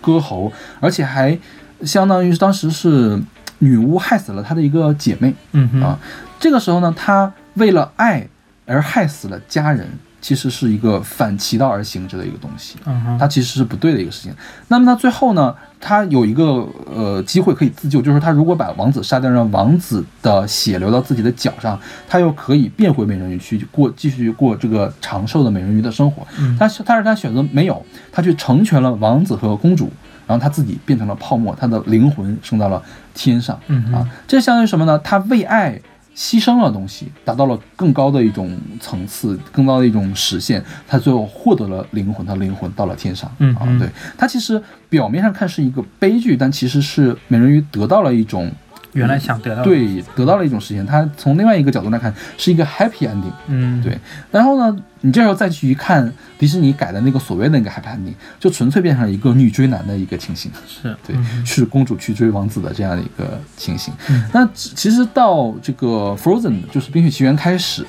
[0.00, 1.38] 歌喉，而且还
[1.82, 3.20] 相当于当时是
[3.58, 5.34] 女巫害死了他的一个姐妹。
[5.52, 5.98] 嗯哼啊，
[6.38, 8.26] 这个时候呢，他为了爱
[8.66, 9.88] 而害死了家人，
[10.26, 14.34] 其实是一个反其道而行之的一个东西，嗯，它其实是不对的一个事情。
[14.66, 26.26] 那么他，最后呢，他有一个呃机会可以自救，就是他如果把王子杀掉，让王子的血流到自己的脚上，他又可以变回美人鱼去过继续过这个长寿的美人鱼的生活。
[26.40, 29.88] 嗯但是但是他选择没有，他去成全了王子和公主。
[30.26, 32.82] 然后他自己变成了泡沫，他的灵魂升到了
[33.14, 33.56] 天上。
[33.68, 34.98] 嗯啊，这相当于什么呢？
[34.98, 35.80] 他为爱
[36.16, 40.64] 牺牲了东西，达到了更高的一种层次，更高的一种实现。
[40.88, 43.28] 他最后获得了灵魂，他灵魂到了天上。
[43.28, 43.86] 啊嗯啊，对
[44.16, 48.50] 他其实表面上看是一个悲剧，但其实是美人鱼得到了一种
[48.96, 50.84] 原来想得到的，对得到了一种实现。
[50.84, 53.32] 他从另外一个角度来看是一个 happy ending。
[53.46, 53.98] 嗯，对，
[54.30, 60.50] 然后呢，你这时候再去一看迪士尼改的那个所谓的那个 happy ending，就纯粹变成了一个女追男的一个情形。
[60.66, 63.92] 是，对嗯，是公主去追王子的这样的一个情形。
[64.08, 67.86] 嗯那其实到这个 Frozen 就是《冰雪奇缘》开始，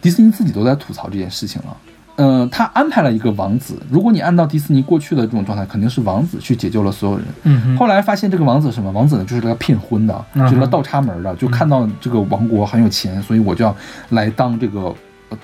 [0.00, 1.76] 迪士尼自己都在吐槽这件事情了。
[2.16, 7.26] 呃，他安排了一个王子，如果你按照迪士尼过去的这种状态，肯定是王子去解救了所有人。
[7.42, 8.90] 嗯，后来发现这个王子什么？
[8.92, 13.74] 王子呢，就是来骗婚的，嗯就是来倒插门的，就看到这个王国很有钱，所以我就要
[14.10, 14.94] 来当这个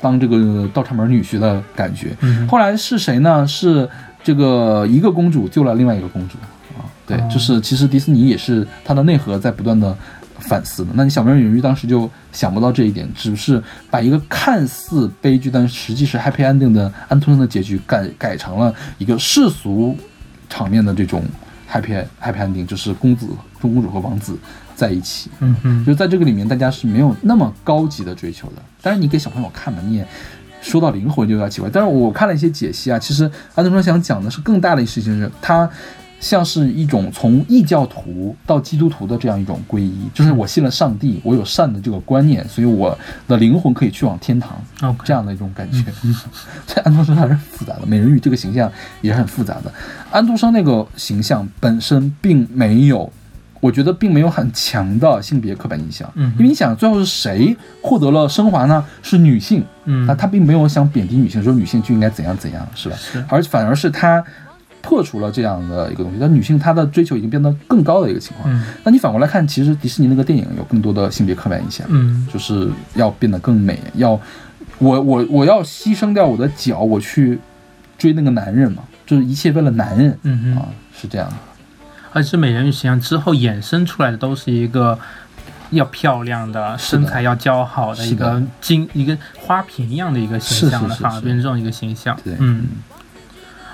[0.01, 2.17] 当这个倒插门女婿的感觉。
[2.21, 3.45] 嗯后来是谁呢？
[3.47, 3.89] 是
[4.23, 6.37] 这个一个公主救了另外一个公主
[6.79, 9.97] 啊，对，哦就是其实迪士尼也是它的内核在不断的
[10.41, 10.91] 反思的。
[10.95, 19.97] 那你小美人鱼当时就想不到这一点，只是把一个看似悲剧但实际是 happy ending 的安徒生的结局改改成了一个世俗
[20.49, 21.23] 场面的这种
[21.71, 23.27] happy happy ending，就是公子、
[23.61, 24.37] 中公主和王子
[24.75, 25.31] 在一起。
[25.41, 28.63] 嗯哼，就在这个里面，大家是没有那么高级的追求的。
[28.83, 30.07] 当然，你给小朋友看嘛，你也
[30.63, 31.71] 说到灵魂就有点奇怪。
[31.73, 35.69] 但是我看了一些解析啊，其实安徒生想讲的是更大的一事情，是他
[36.21, 42.97] 像是一种从异教徒到基督徒的这样一种皈依，就是我信了上帝，我有善的这个观念，所以我
[43.27, 44.57] 的灵魂可以去往天堂。
[45.03, 45.83] 这样的一种感觉。
[46.67, 49.73] 这 安徒生还是复杂的，美人鱼这个形象也是很复杂的。
[50.11, 53.11] 安徒生那个形象本身并没有，
[53.61, 56.11] 我觉得并没有很强的性别刻板印象。
[56.17, 58.85] 嗯因为你想，最后是谁获得了升华呢？
[59.03, 59.65] 是女性。
[59.87, 62.97] 嗯，他他并没有想贬低女性，说女性就应该怎样怎样，是吧？
[62.97, 64.23] 是而反而是他
[64.83, 68.53] 破除了这样的一个东西，但女性她的追求已经变得更高的一个情况。
[68.53, 71.87] 嗯那你反过来看，其实迪士尼那个电影有更多的性别刻板印象。
[71.91, 74.11] 嗯就是要变得更美，要
[74.79, 77.39] 我我我要牺牲掉我的脚，我去
[77.99, 80.69] 追那个男人嘛，就是一切为了男人嗯哼啊，，
[80.99, 81.37] 是这样的。
[82.13, 84.99] 而且美人鱼形象之后衍生出来的都是一个
[85.71, 92.19] 要漂亮的，身材要姣好的一个金一个花瓶一样的一个形象了，是是是是反而变成这种一个形象。
[92.25, 92.67] 对嗯。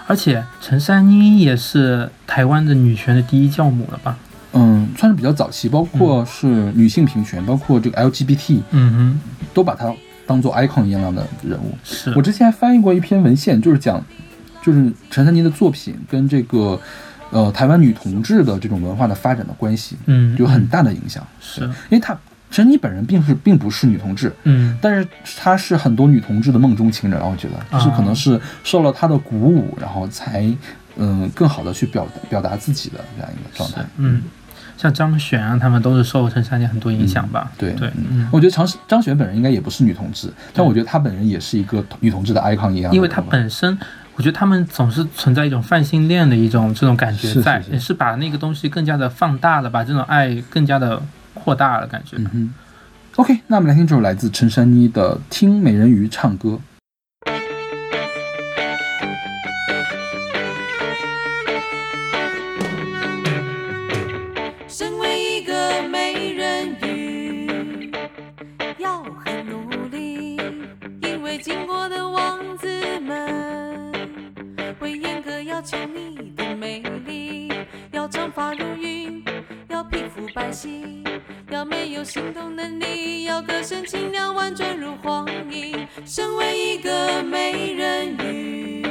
[0.06, 4.16] 而且陈珊妮也是台湾的女权的第一教母了吧？
[4.52, 9.20] 嗯，算是比较早期，包括是女性平权，包括这个 LGBT，嗯哼
[9.52, 9.92] 都把她
[10.26, 11.76] 当做 icon 一样的人物。
[11.84, 14.02] 是我之前还翻译过一篇文献，就是讲，
[14.62, 16.80] 就是陈珊妮的作品跟这个
[17.30, 21.26] 呃台湾女同志的这种文化的发展的关系，嗯有很大的影响。
[21.40, 22.16] 是因为她
[22.50, 25.06] 陈珊妮本人并不是并不是女同志，嗯但是
[25.38, 30.50] 她是很多女同志的梦中情人，我觉得就是可能是受了她的鼓舞，然后才
[30.96, 33.84] 嗯更好的去表表达自己的这样一个状态。
[33.96, 34.22] 嗯，
[34.76, 37.50] 像张悬啊，他们都是受陈珊妮很多影响吧？
[37.58, 37.90] 对对，
[38.30, 42.92] 我觉得张张悬本人应该也不是女同志，但我觉得她本人也是一个女同志的 icon 一样。
[42.94, 43.76] 因为她本身，
[44.14, 51.02] 我觉得他们总是存在一种泛性恋的一种这种感觉是在，是是也是把那个东西更加的放大了，把这种爱更加的
[51.36, 52.16] 扩大了，感觉。
[52.16, 52.54] 嗯哼。
[53.16, 56.50] OK，那我们来听这首来自陈珊妮的《听美人鱼唱歌》。
[64.68, 67.90] 身为一个美人鱼，
[68.76, 70.36] 要很努力，
[71.00, 72.68] 因为经过的王子
[73.00, 73.90] 们
[74.78, 77.50] 会严格要求你的美丽，
[77.92, 79.24] 要长发如云，
[79.76, 81.06] 要皮肤白皙，
[81.50, 85.86] 要没有行动能力，要歌声清亮婉转如黄莺。
[86.06, 88.82] 身为一个美人鱼，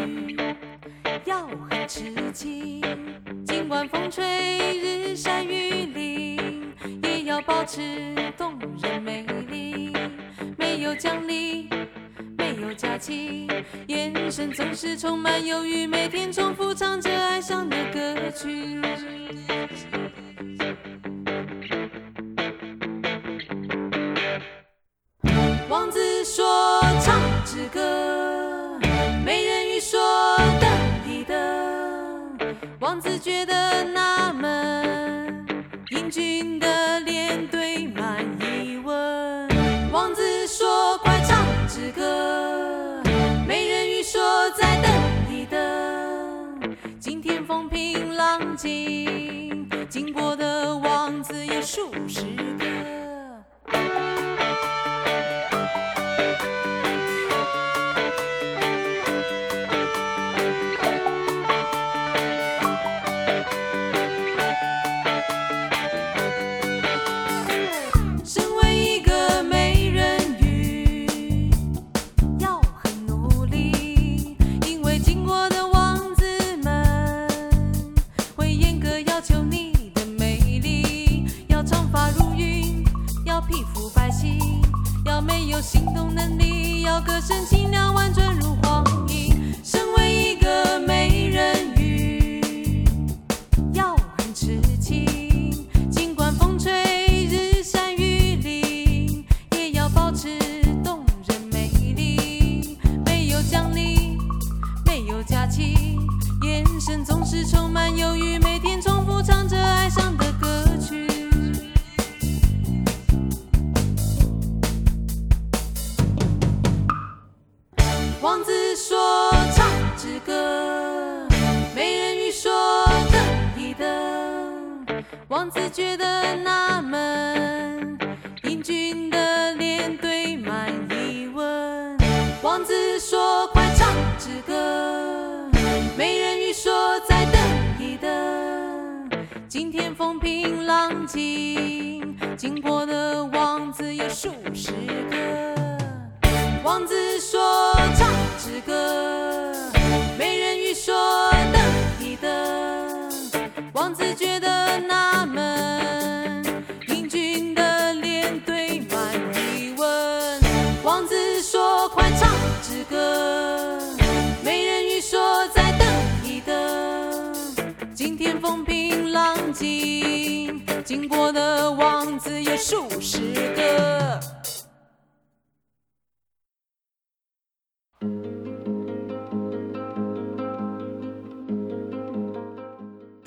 [1.26, 2.84] 要很痴情。
[3.48, 4.24] 尽管风吹
[4.78, 6.72] 日晒雨淋，
[7.02, 9.92] 也要保持动人美丽。
[10.56, 11.68] 没有奖励，
[12.38, 13.48] 没有假期，
[13.88, 18.80] 眼神总是充满忧郁，每天重复唱着哀伤的歌曲。
[25.68, 28.80] 王子说唱支歌，
[29.26, 30.00] 美人鱼说
[30.62, 30.70] 等
[31.12, 31.36] 一等。
[32.80, 35.44] 王子觉得纳闷，
[35.90, 39.50] 英俊的脸堆满疑问。
[39.92, 43.02] 王子说快唱支歌，
[43.48, 44.92] 美人鱼说再等
[45.36, 46.78] 一等。
[47.00, 52.22] 今天风平浪静，经过的王子有数十
[52.60, 52.75] 个。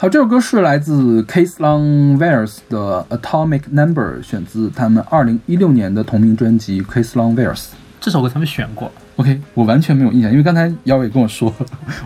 [0.08, 7.56] 好，这首歌是来自 Case Long Veers 的《Atomic Number》，选自他们二零一六年的同名专辑《Case Long Veers》。
[8.00, 11.52] 这首歌他们选过，OK，我完全没有印象，因为刚才姚伟跟我说，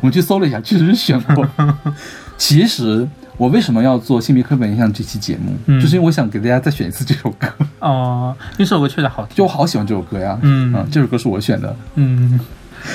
[0.01, 1.47] 我们去搜了一下，确实是选过。
[2.37, 7.47] 其实我我为什么要做性别刻板印象这期节目，嗯就是因为我想给大家再选一次这首歌，
[7.79, 9.37] 哦，因为这首歌确实好听。
[9.37, 10.37] 就我好喜欢这首歌呀。
[10.43, 11.77] 嗯这首歌是我选的。
[11.95, 12.41] 嗯，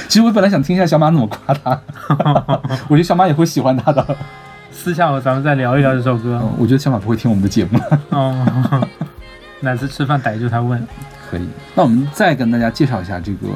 [0.09, 1.81] 其实我本来想听一下小马怎么夸他，
[2.89, 4.05] 我觉得小马也会喜欢他的。
[4.87, 6.39] 私下我咱们再聊一聊这首歌。
[6.41, 7.77] 嗯，我觉得小马不会听我们的节目。
[8.11, 8.87] 哦，
[9.59, 10.81] 哪次吃饭逮住他问？
[11.29, 11.45] 可以，
[11.75, 13.47] 那我们再跟大家介绍一下这个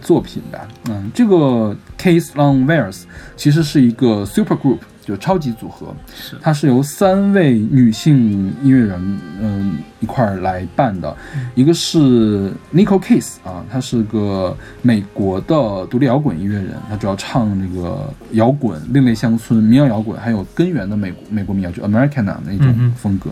[0.00, 0.60] 作品吧。
[0.88, 3.02] 嗯，这个 Case Long Wears
[3.36, 4.78] 其实是一个 super group，
[5.08, 11.16] 就超级组合，是它是由三位女性音乐人嗯一块儿来办的，
[11.54, 23.30] 一个是 Nico Case 啊，她是个美国的独立摇滚音乐人，她主要唱这个摇滚、另类乡村、民谣摇滚，还有根源的美国美国民谣，就 Americana 那种风格。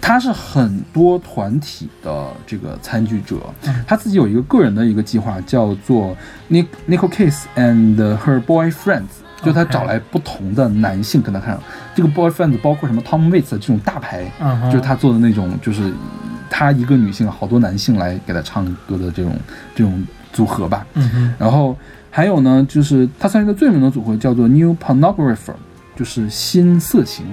[0.00, 3.36] 她是很多团体的这个参与者，
[3.66, 6.16] 嗯他自己有一个个人的一个计划，叫做
[6.48, 11.58] Nick Nicole Case and her boyfriends，就他找来不同的男性跟他看，
[11.94, 14.30] 这个 boyfriends 包括什么 Tom Waits 这种大牌，
[14.64, 15.92] 就是他做的那种，就是
[16.50, 19.36] 他一个女性，好多男性来给他唱歌的这种
[19.74, 20.86] 这种组合吧。
[20.94, 21.76] 嗯哼，然后
[22.10, 25.54] 还有呢，就是他参与的最有名的组合叫做 New Pornographer，
[25.96, 27.26] 就是新色情。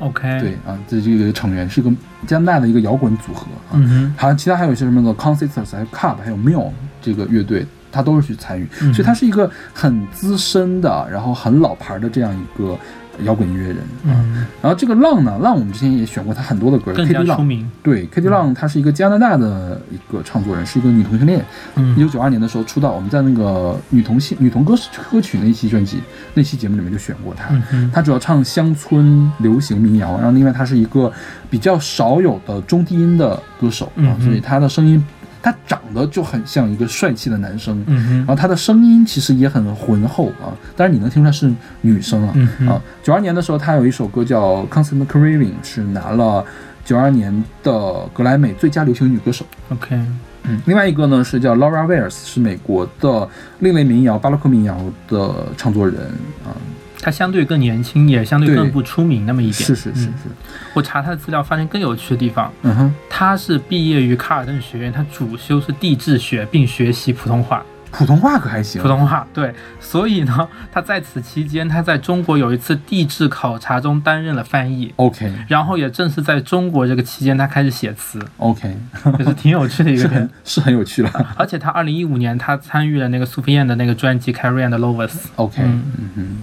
[0.00, 1.90] OK，对，啊，这是一个成员，是一个
[2.26, 3.72] 加拿大的一个摇滚组合啊。
[3.72, 6.70] 嗯哼，还有其他还有一些什么的 Concerts 还有 Cup，还有 Mill
[7.00, 7.64] 这个乐队，
[7.94, 12.76] 他都是去参与，嗯所以他是一个很资深的，然后很老牌的这样一个
[13.24, 13.76] 摇滚音乐人。
[13.76, 14.10] 啊。
[14.12, 17.70] 嗯，然后这个浪呢，浪我们之前也选过他很多的歌更加，Kitty 浪。
[17.82, 21.44] 对，Kitty 浪他是一个加拿大的一个唱作人，是一个女同性恋。
[21.76, 24.74] 嗯一九九二年的时候出道，我们在那个女同性女童歌
[25.10, 26.00] 歌曲那一期专辑
[26.34, 27.54] 那期节目里面就选过他。
[27.72, 31.12] 嗯，他主要唱乡村流行民谣，然后另外他是一个
[31.48, 35.02] 比较少有的中低音的歌手啊所以他的声音，
[35.44, 41.52] 他长得就很像一个帅气的男生，嗯哼，然后他的声音其实也很浑厚啊，但是你能听出来是
[41.82, 42.80] 女生啊嗯哼啊。
[43.02, 46.42] 九二年的时候，他有一首歌叫《Constant Craving》，是拿了
[46.82, 49.44] 九二年的格莱美最佳流行女歌手。
[49.68, 50.00] OK，
[50.44, 54.74] 嗯，另外一个呢是叫 Laura Wears，是美国的另类民谣、巴洛克民谣
[55.08, 55.98] 的唱作人
[56.42, 56.56] 啊。
[57.04, 59.54] 他相对更年轻，也相对对更不出名那么一点。
[59.54, 60.30] 是是是是嗯，
[60.72, 62.94] 我查他的资料发现更有趣的地方，嗯哼。
[63.10, 67.62] 他是毕业于卡尔顿学院，他主修是地质学，并学习普通话。
[67.92, 78.76] 普通话可还行，普通话对，所以呢，他在此期间，他在中国有一次地质考察中担任了翻译，OK 然后也正是在中国这个期间，他开始写词，OK，
[79.20, 80.28] 也是挺有趣的一个人。
[80.42, 81.08] 是很有趣的。
[81.36, 85.10] 而且他二零一五年，他参与了那个苏菲燕的那个专辑《Carrie and Lovers》。
[85.36, 86.42] OK，嗯嗯哼，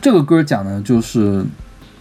[0.00, 1.44] 这个歌讲的就是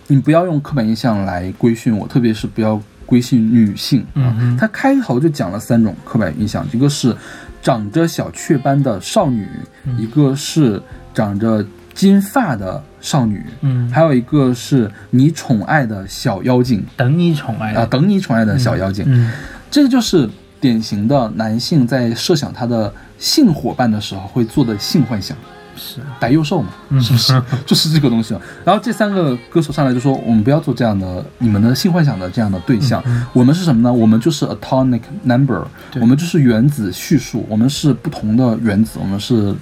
[0.08, 4.16] 你不要用刻板印象来规训我，特别是不要规训女性啊。
[4.16, 4.36] 嗯。
[4.38, 4.58] 哼。
[4.58, 7.16] 他开头就讲了三种刻板印象，一个是
[7.62, 9.48] 长着小雀斑的少女，
[9.86, 9.98] 嗯。
[10.00, 10.82] 一个是
[11.14, 16.86] 长着金发的少女，嗯，还有一个是你宠爱的小妖精。
[16.96, 19.04] 等你宠爱啊，等你宠爱的小妖精。
[19.08, 19.32] 嗯。
[19.70, 20.30] 这个就是
[20.62, 25.38] 典型的男性在设想他的性伙伴的时候会做的性幻想，
[25.80, 27.42] 是，白幼瘦嘛，嗯是不是？
[27.66, 28.42] 就是这个东西嘛。
[28.66, 33.02] 然后这三个歌手上来就说，我们不要做这样的你们的性幻想的这样的对象，
[33.34, 33.92] 我们是什么呢？
[33.92, 35.64] 我们就是 atomic number，
[36.02, 39.56] 我们就是原子序数，我们是不同的原子，我们是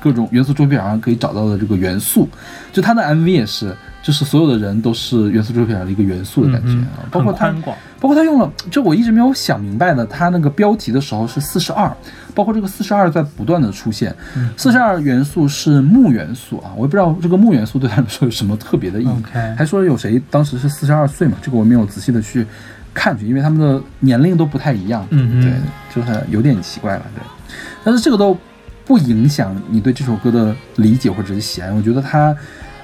[0.00, 2.28] 各种元素周期表上可以找到的这个元素。
[2.72, 7.76] 就他的 MV 也是，就是所有的人都是元素周期表上的一个元素的感觉嗯啊，包括他很广。
[8.00, 11.92] 包括他用了，就我一直没有想明白的，他那个标题的时候是四十二，
[12.32, 14.14] 包括这个四十二在不断的出现。
[14.36, 19.22] 嗯四十二元素是木元素啊，我也不知道这个木元素对他们说有什么特别的意义。
[19.56, 22.46] 还说有谁当时是四十二岁嘛，这个我没有仔细的去
[22.94, 25.04] 看去，因为他们的年龄都不太一样。
[25.10, 25.52] 嗯嗯对，
[25.92, 27.22] 就是有点奇怪了，对。
[27.82, 28.36] 但是这个都
[28.88, 32.36] 不影响你对这首歌的理解或者是喜爱，我觉得它。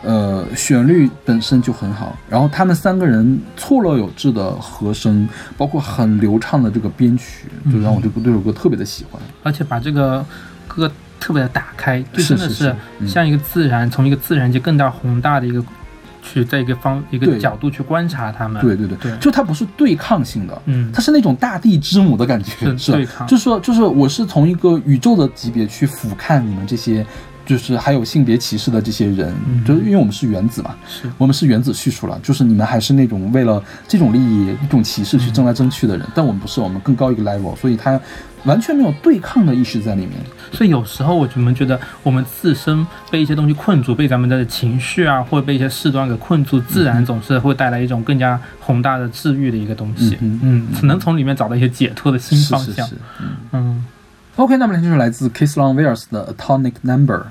[0.06, 5.26] 呃，旋律本身就很好，然后他们三个人错落有致的和声，
[5.56, 9.18] 包括很流畅的这个编曲，就让我这个这首歌特别的喜欢。
[9.42, 10.22] 而且把这个
[10.68, 12.76] 歌特别的打开，就真的是
[13.08, 15.64] 像一个自然，从一个自然界更大宏大的一个
[16.24, 18.60] 去在一个方一个角度去观察他们。
[18.62, 19.16] 对对对，对。
[19.18, 20.90] 就它不是对抗性的，嗯。
[20.92, 23.26] 它是那种大地之母的感觉，是是对抗。
[23.26, 27.06] 就是说，就是我是从一个宇宙的级别去俯瞰你们这些。
[27.44, 38.00] 就是还有性别歧视的这些人，嗯就是因为我们是原子嘛，是我们是原子叙述了，就是你们还是那种为了这种利益、一种歧视去争来争去的人，但我们不是，我们更高一个 level，所以他
[38.44, 40.12] 完全没有对抗的意识在里面。
[40.52, 50.16] 所以有时候我们觉得我们自身被一些东西困住，被咱们的情绪啊，或者被一些事端给困住，自然总是会带来一种更加宏大的治愈的一个东西。
[50.20, 52.86] 嗯嗯，能从里面找到一些解脱的新方向。
[52.86, 53.00] 是是是，
[53.52, 53.84] 嗯。
[54.35, 57.25] 嗯 OK，那么就是来自 Kiss Long Wears 的 Atomic Number。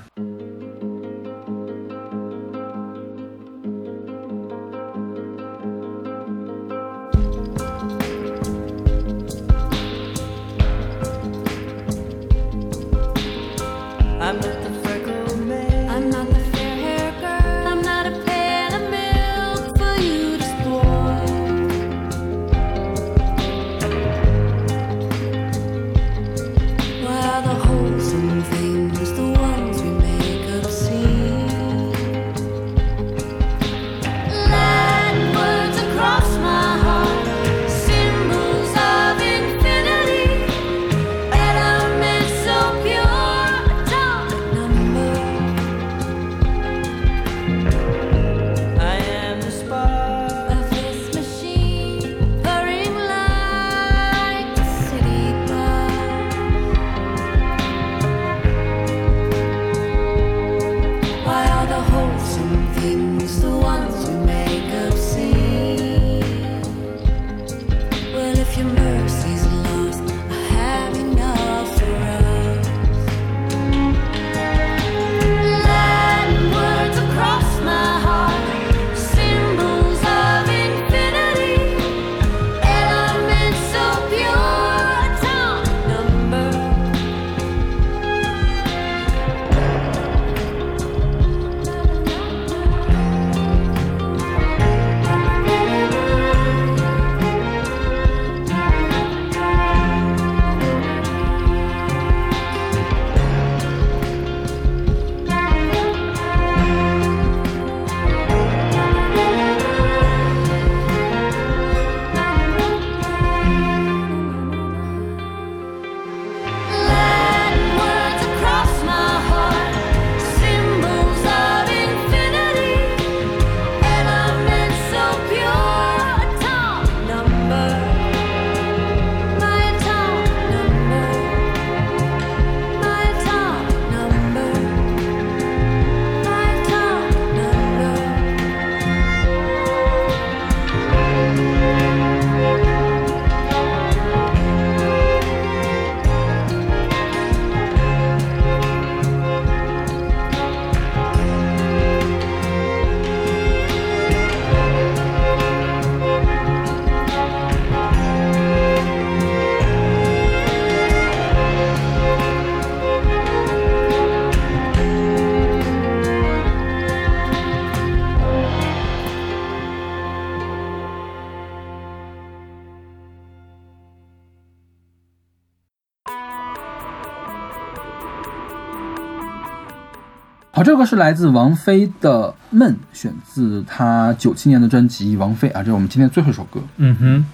[180.64, 186.58] 这首歌是来自王菲的《梦》，选自她九七年的专辑《王菲》啊，这是我们今天最后一首歌。
[186.78, 187.26] 嗯哼，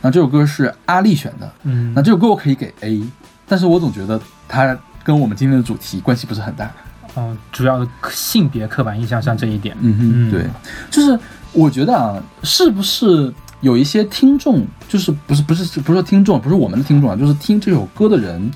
[0.00, 3.02] 那这首歌是阿丽选的，嗯那这首歌我可以给 A，
[3.48, 6.70] 但是我总觉得它跟我们今天的主题关系不是很大。
[7.14, 10.46] 哦，主要的性别刻板印象上这一点，嗯哼，嗯对，
[10.88, 11.18] 就是
[11.52, 18.48] 我觉得啊，是不是有一些听众，就是不是不是不是说听众，不是我们的听众啊，就是听这首歌的人，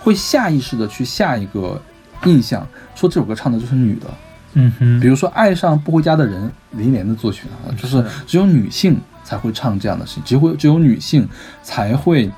[0.00, 1.80] 会下意识的去下一个
[2.24, 4.06] 印象，说这首歌唱的就是女的。
[4.54, 11.28] 嗯哼，比如说《爱上不回家的人》，林忆莲的作曲啊，就是只有女性才会唱这样的事情，只会只有女性
[11.62, 12.30] 才会，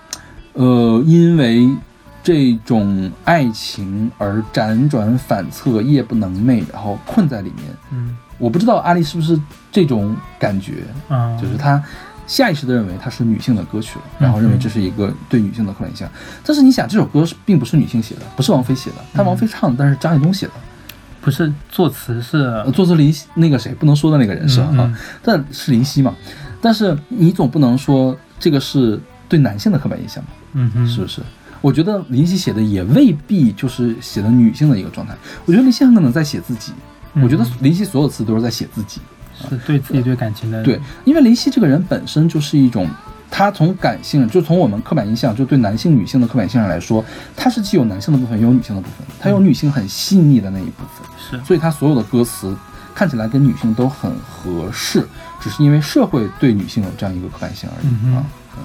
[0.55, 1.69] 呃，因为
[2.23, 7.67] 这种爱情而辗转反侧、夜不能寐，然后困在里面。
[7.93, 9.39] 嗯我不知道阿丽是不是
[9.71, 11.83] 这种感觉，啊，就是她
[12.31, 16.09] 下意识的认为它是女性的歌曲了，然后认为这是一个对女性的刻板印象。
[16.47, 20.53] 但是你想，这首歌是并不是女性写的，不是王菲写的，她王菲唱的，但是张艺东写的。
[21.21, 24.69] 不是作词是呃，作词林那个谁不能说的那个人是吧？
[24.71, 26.15] 嗯嗯啊，但是林夕嘛。
[26.63, 28.99] 但是你总不能说这个是
[29.29, 30.31] 对男性的刻板印象吧？
[30.53, 31.21] 嗯哼，是不是？
[31.61, 35.15] 我觉得林夕写的也未必就是写的女性的一个状态。
[35.45, 36.73] 我觉得林夕很可能在写自己。
[37.15, 39.01] 嗯我觉得林夕所有词都是在写自己。
[39.49, 42.89] 是对自己对感情的对，因为林夕这个人本身就是一种，
[43.31, 47.05] 他从感性，就从我们刻板印象，就对男性、女性的刻板印象上来说，
[47.37, 51.07] 他是既有男性的部分，也有女性的部分，他有女性很细腻的那一部分。
[51.19, 52.57] 是所以他所有的歌词
[52.95, 55.07] 看起来跟女性都很合适，
[55.41, 58.25] 只是因为社会对女性有这样一个刻板印象而已、嗯啊。
[58.57, 58.65] 嗯，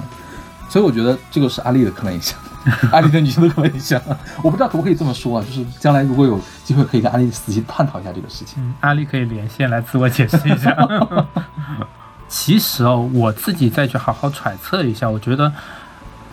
[0.68, 2.38] 所以我觉得这个是阿丽的刻板印象，
[2.92, 4.02] 阿丽的女性的刻板印象。
[4.44, 5.46] 我不知道可不可以这么说啊？
[5.48, 8.64] 就是将来如果有机会，可以跟阿丽仔细探讨一下这个事情。
[8.64, 10.76] 嗯，阿丽可以连线来自我解释一下。
[12.28, 15.52] 其实哦，我自己再去好好揣测一下，我觉得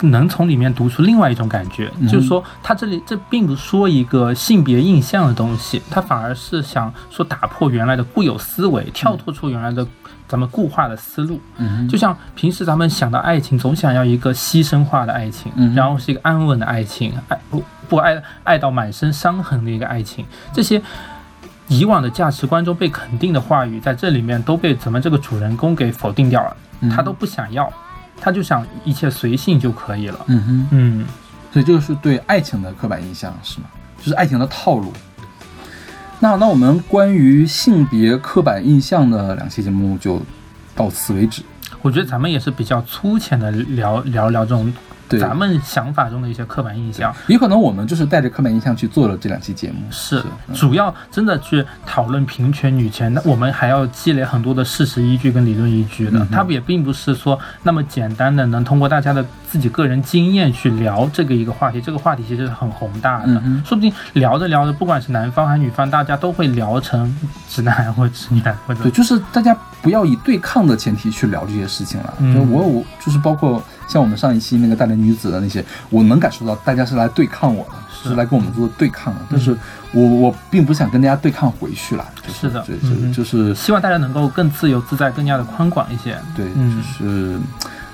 [0.01, 9.87] 能从里面读出另外一种感觉，嗯就是说，他这里这并不是说一个性别印象的东西，他反而是想说打破原来的固有思维，跳脱出原来的
[10.33, 11.39] 咱们固化的思路。
[11.59, 20.81] 嗯就像平时咱们想到爱情，总想要一个牺牲化的爱情，嗯然后是一个安稳的爱情，爱不不爱爱到满身伤痕的一个爱情，这些
[21.69, 27.71] 以往的价值观中被肯定的话语，在这里面都被咱们这个主人公给否定掉了，嗯他都不想要，
[28.19, 30.19] 他就想一切随性就可以了。
[30.29, 31.07] 嗯哼，嗯，
[31.53, 33.67] 所以这个是对爱情的刻板印象是吗？
[33.99, 34.93] 就是爱情的套路。
[36.23, 40.23] 那那我们关于性别刻板印象的两期节目就
[40.73, 41.43] 到此为止。
[41.83, 44.73] 我觉得咱们也是比较粗浅的聊聊聊这种
[45.19, 47.15] 咱们想法中的一些刻板印象。
[47.27, 49.81] 也可能我们就是带着刻板印象去做了这两期节目。
[49.91, 56.27] 是嗯主要真的去讨论平权女权，那我们还要积累很多的事实依据跟理论依据的。
[56.31, 61.81] 它也并不是说那么简单的能通过大家的自己个人经验去聊这个一个话题。
[61.81, 67.15] 这个话题其实是很宏大的，嗯说不定聊着聊着，不管是男方还是女方，大家都会聊成
[67.49, 72.15] 直男或直女或者对，就是大家不要以对抗的前提去聊这些事情了。
[72.19, 77.73] 嗯就我我就是包括像我们上一期那个大连女子的那些，我能感受到大家是来对抗我的，
[78.03, 79.21] 是是来跟我们做对抗的。
[79.31, 79.57] 但是
[79.93, 82.05] 我我并不想跟大家对抗回去了。
[82.27, 86.17] 就是是的就是希望大家能够更自由自在，更加的宽广一些。
[86.37, 87.41] 对，嗯就是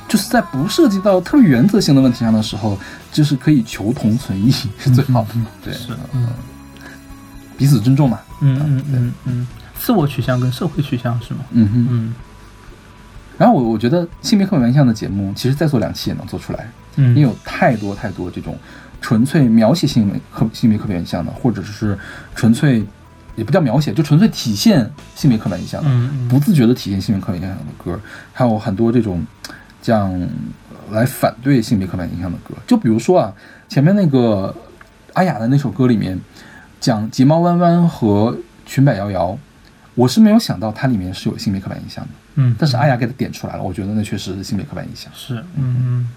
[0.09, 2.78] 就是在不涉及到特别原则性的问题上的时候，
[3.12, 5.28] 就是可以求同存异是最好的。
[5.65, 6.28] 对，是嗯嗯
[7.56, 8.19] 彼此尊重嘛。
[8.40, 9.47] 嗯嗯嗯嗯，
[9.78, 11.40] 自我取向跟社会取向是吗？
[11.51, 11.86] 嗯哼。
[11.90, 12.15] 嗯
[13.39, 16.69] 然后我我觉得性别刻板印象的节目，其实再做两期也能做出来。
[16.97, 18.59] 嗯，因为有太多太多这种
[19.01, 21.97] 纯粹描写性别刻性别刻板印象的，或者是
[22.35, 22.85] 纯粹
[23.36, 25.89] 也不叫描写，就纯粹体现性别刻板印象的，
[26.28, 27.98] 不自觉的体现性别刻板印象的歌，
[28.32, 29.24] 还有很多这种
[29.81, 30.10] 这样
[30.70, 32.55] 呃来反对性别刻板印象的歌。
[32.66, 33.32] 就比如说啊，
[33.69, 34.52] 前面那个
[35.12, 36.19] 阿雅的那首歌里面
[36.81, 38.36] 讲睫毛弯弯和
[38.66, 39.39] 裙摆摇摇。
[39.94, 42.10] 我是没有想到它里面是有性别刻板印象的，
[42.40, 45.12] 嗯，但是阿雅给他点出来了，我觉得那确实是性别刻板印象。
[45.15, 46.09] 是，嗯嗯，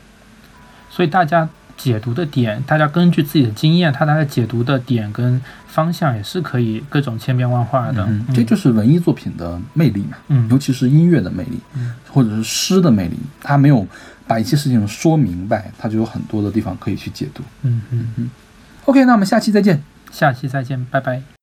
[0.90, 8.06] 所以大家解读的点，大家根据自己的经验，他大家解读的点跟方向也是可以各种千变万化的。
[8.08, 13.88] 嗯，这就是文艺作品的魅力嘛，嗯尤其是音乐的魅力，嗯或者是诗的魅力，它没有
[14.28, 17.42] 把一些事情说明白，它就有很多的地方可以去解读。
[17.64, 18.30] 嗯嗯嗯
[18.86, 19.82] ，OK，那我们下期再见。
[20.12, 21.41] 下期再见，拜拜。